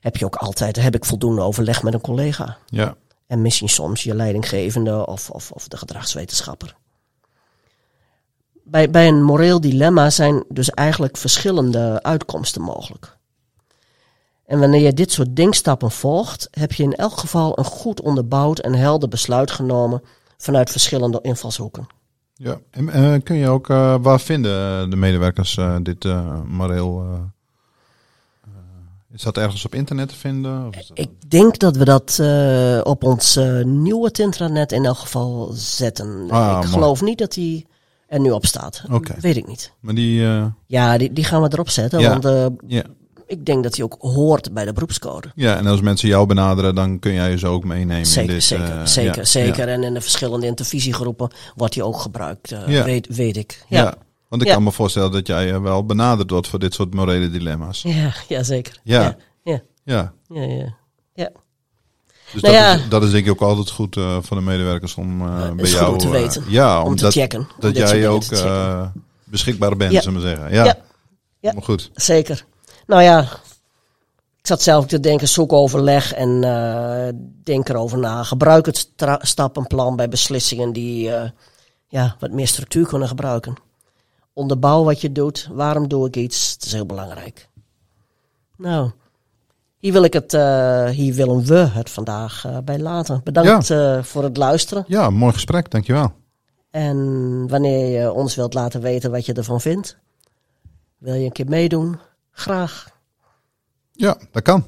heb 0.00 0.16
je 0.16 0.24
ook 0.24 0.36
altijd, 0.36 0.76
heb 0.76 0.94
ik 0.94 1.04
voldoende 1.04 1.40
overleg 1.40 1.82
met 1.82 1.94
een 1.94 2.00
collega. 2.00 2.56
Ja. 2.66 2.96
En 3.26 3.42
misschien 3.42 3.68
soms 3.68 4.02
je 4.02 4.14
leidinggevende 4.14 5.06
of, 5.06 5.30
of, 5.30 5.50
of 5.50 5.68
de 5.68 5.76
gedragswetenschapper. 5.76 6.76
Bij, 8.62 8.90
bij 8.90 9.08
een 9.08 9.22
moreel 9.22 9.60
dilemma 9.60 10.10
zijn 10.10 10.44
dus 10.48 10.70
eigenlijk 10.70 11.16
verschillende 11.16 12.02
uitkomsten 12.02 12.62
mogelijk. 12.62 13.16
En 14.44 14.58
wanneer 14.58 14.80
je 14.80 14.92
dit 14.92 15.12
soort 15.12 15.36
denkstappen 15.36 15.90
volgt, 15.90 16.48
heb 16.50 16.72
je 16.72 16.82
in 16.82 16.94
elk 16.94 17.16
geval 17.16 17.58
een 17.58 17.64
goed 17.64 18.00
onderbouwd 18.00 18.58
en 18.58 18.74
helder 18.74 19.08
besluit 19.08 19.50
genomen 19.50 20.02
vanuit 20.36 20.70
verschillende 20.70 21.18
invalshoeken. 21.22 21.86
Ja, 22.34 22.58
en 22.70 22.84
uh, 22.84 23.14
kun 23.22 23.36
je 23.36 23.48
ook, 23.48 23.68
uh, 23.68 23.96
waar 24.00 24.20
vinden 24.20 24.90
de 24.90 24.96
medewerkers 24.96 25.56
uh, 25.56 25.76
dit 25.82 26.04
moreel? 26.44 27.04
Is 29.16 29.22
dat 29.22 29.36
ergens 29.36 29.64
op 29.64 29.74
internet 29.74 30.08
te 30.08 30.14
vinden? 30.14 30.66
Of 30.68 30.90
Ik 30.94 31.10
denk 31.28 31.58
dat 31.58 31.76
we 31.76 31.84
dat 31.84 32.20
op 32.86 33.04
ons 33.04 33.38
nieuwe 33.64 34.10
intranet 34.12 34.72
in 34.72 34.84
elk 34.84 34.98
geval 34.98 35.50
zetten. 35.54 36.26
Ah, 36.30 36.60
Ik 36.62 36.68
geloof 36.68 37.02
niet 37.02 37.18
dat 37.18 37.32
die 37.32 37.66
er 38.06 38.20
nu 38.20 38.30
op 38.30 38.46
staat. 38.46 38.82
Okay. 38.90 39.16
Weet 39.20 39.36
ik 39.36 39.46
niet. 39.46 39.72
Maar 39.80 39.94
die... 39.94 40.22
Ja, 40.66 40.98
die, 40.98 41.12
die 41.12 41.24
gaan 41.24 41.42
we 41.42 41.48
erop 41.52 41.70
zetten. 41.70 42.00
Ja. 42.00 42.18
Want 42.18 42.52
ja 42.66 42.82
ik 43.26 43.46
denk 43.46 43.62
dat 43.62 43.76
hij 43.76 43.84
ook 43.84 43.96
hoort 43.98 44.52
bij 44.52 44.64
de 44.64 44.72
beroepscode. 44.72 45.28
Ja, 45.34 45.56
en 45.56 45.66
als 45.66 45.80
mensen 45.80 46.08
jou 46.08 46.26
benaderen, 46.26 46.74
dan 46.74 46.98
kun 46.98 47.12
jij 47.12 47.38
ze 47.38 47.46
ook 47.46 47.64
meenemen. 47.64 48.06
Zeker, 48.06 48.28
in 48.28 48.34
dit, 48.34 48.44
zeker, 48.44 48.88
zeker, 48.88 49.16
ja, 49.16 49.24
zeker. 49.24 49.68
En 49.68 49.82
in 49.82 49.94
de 49.94 50.00
verschillende 50.00 50.46
intervisiegroepen 50.46 51.30
wordt 51.54 51.74
hij 51.74 51.84
ook 51.84 52.00
gebruikt, 52.00 52.48
Ja. 52.66 52.84
weet, 52.84 53.06
weet 53.16 53.36
ik. 53.36 53.64
Ja. 53.68 53.94
Want 54.28 54.42
ik 54.42 54.48
Ja. 54.48 54.54
kan 54.54 54.62
me 54.62 54.72
voorstellen 54.72 55.12
dat 55.12 55.26
jij 55.26 55.52
eh, 55.52 55.60
wel 55.60 55.84
benaderd 55.86 56.30
wordt 56.30 56.48
voor 56.48 56.58
dit 56.58 56.74
soort 56.74 56.94
morele 56.94 57.30
dilemma's. 57.30 57.82
ja, 57.82 58.14
ja 58.28 58.42
zeker. 58.42 58.80
Ja. 58.82 59.16
ja, 59.42 59.60
ja, 59.84 60.12
Ja, 60.28 60.42
ja. 60.42 60.76
ja. 61.14 61.30
dus 62.32 62.42
Nou 62.42 62.54
dat, 62.54 62.62
ja. 62.62 62.74
is, 62.74 62.88
dat 62.88 63.02
is 63.02 63.10
denk 63.10 63.24
ik 63.24 63.30
ook 63.30 63.40
altijd 63.48 63.70
goed 63.70 63.96
eh 63.96 64.18
voor 64.20 64.36
de 64.36 64.42
medewerkers 64.42 64.94
om 64.94 65.20
eh, 65.20 65.50
bij 65.50 65.70
jou... 65.70 65.92
om 65.92 65.98
te 65.98 66.08
weten. 66.08 66.44
ja, 66.48 66.78
Om 66.78 66.82
te 66.84 66.88
omdat 66.90 67.12
checken. 67.12 67.40
om 67.40 67.46
dat 67.58 67.76
jij 67.76 68.08
ook 68.08 68.22
beschikbaar 69.24 69.76
bent, 69.76 70.02
zullen 70.02 70.20
we 70.20 70.26
zeggen. 70.28 70.52
Ja, 70.52 70.76
Ja. 71.40 71.52
Maar 71.52 71.62
goed. 71.62 71.90
Zeker. 71.94 72.44
Nou 72.86 73.02
ja, 73.02 73.20
ik 74.40 74.46
zat 74.46 74.62
zelf 74.62 74.86
te 74.86 75.00
denken, 75.00 75.28
zoek 75.28 75.52
overleg 75.52 76.12
en 76.12 76.44
eh 76.44 77.08
denk 77.44 77.68
erover 77.68 77.98
na. 77.98 78.22
Gebruik 78.22 78.66
het 78.66 78.90
stappenplan 79.20 79.96
bij 79.96 80.08
beslissingen 80.08 80.72
die, 80.72 81.10
ja, 81.88 82.16
wat 82.18 82.30
meer 82.30 82.46
structuur 82.48 82.86
kunnen 82.86 83.08
gebruiken. 83.08 83.54
Onderbouw 84.36 84.84
wat 84.84 85.00
je 85.00 85.12
doet. 85.12 85.48
Waarom 85.52 85.88
doe 85.88 86.06
ik 86.06 86.16
iets? 86.16 86.52
Het 86.52 86.64
is 86.64 86.72
heel 86.72 86.86
belangrijk. 86.86 87.48
Nou, 88.56 88.90
hier, 89.78 89.92
wil 89.92 90.02
ik 90.02 90.12
het, 90.12 90.34
uh, 90.34 90.88
hier 90.88 91.14
willen 91.14 91.44
we 91.44 91.54
het 91.54 91.90
vandaag 91.90 92.44
uh, 92.46 92.58
bij 92.64 92.78
laten. 92.78 93.20
Bedankt 93.24 93.66
ja. 93.66 93.96
uh, 93.96 94.02
voor 94.02 94.22
het 94.22 94.36
luisteren. 94.36 94.84
Ja, 94.86 95.10
mooi 95.10 95.32
gesprek. 95.32 95.70
Dankjewel. 95.70 96.12
En 96.70 97.48
wanneer 97.48 98.00
je 98.00 98.12
ons 98.12 98.34
wilt 98.34 98.54
laten 98.54 98.80
weten 98.80 99.10
wat 99.10 99.26
je 99.26 99.32
ervan 99.32 99.60
vindt, 99.60 99.96
wil 100.98 101.14
je 101.14 101.24
een 101.24 101.32
keer 101.32 101.48
meedoen? 101.48 101.98
Graag. 102.30 102.88
Ja, 103.92 104.16
dat 104.30 104.42
kan. 104.42 104.64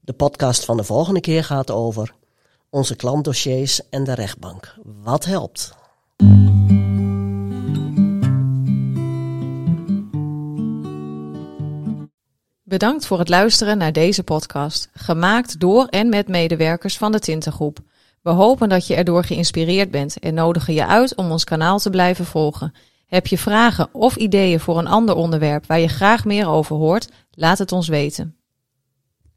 De 0.00 0.12
podcast 0.12 0.64
van 0.64 0.76
de 0.76 0.84
volgende 0.84 1.20
keer 1.20 1.44
gaat 1.44 1.70
over 1.70 2.14
onze 2.70 2.96
klantdossiers 2.96 3.88
en 3.88 4.04
de 4.04 4.14
rechtbank. 4.14 4.74
Wat 5.02 5.24
helpt? 5.24 5.74
Bedankt 12.74 13.06
voor 13.06 13.18
het 13.18 13.28
luisteren 13.28 13.78
naar 13.78 13.92
deze 13.92 14.22
podcast, 14.22 14.88
gemaakt 14.94 15.60
door 15.60 15.86
en 15.86 16.08
met 16.08 16.28
medewerkers 16.28 16.98
van 16.98 17.12
de 17.12 17.18
Tintengroep. 17.18 17.78
We 18.22 18.30
hopen 18.30 18.68
dat 18.68 18.86
je 18.86 18.94
erdoor 18.94 19.24
geïnspireerd 19.24 19.90
bent 19.90 20.18
en 20.18 20.34
nodigen 20.34 20.74
je 20.74 20.86
uit 20.86 21.14
om 21.14 21.30
ons 21.30 21.44
kanaal 21.44 21.78
te 21.78 21.90
blijven 21.90 22.24
volgen. 22.24 22.74
Heb 23.06 23.26
je 23.26 23.38
vragen 23.38 23.88
of 23.92 24.16
ideeën 24.16 24.60
voor 24.60 24.78
een 24.78 24.86
ander 24.86 25.14
onderwerp 25.14 25.66
waar 25.66 25.80
je 25.80 25.88
graag 25.88 26.24
meer 26.24 26.48
over 26.48 26.76
hoort? 26.76 27.08
Laat 27.30 27.58
het 27.58 27.72
ons 27.72 27.88
weten. 27.88 28.36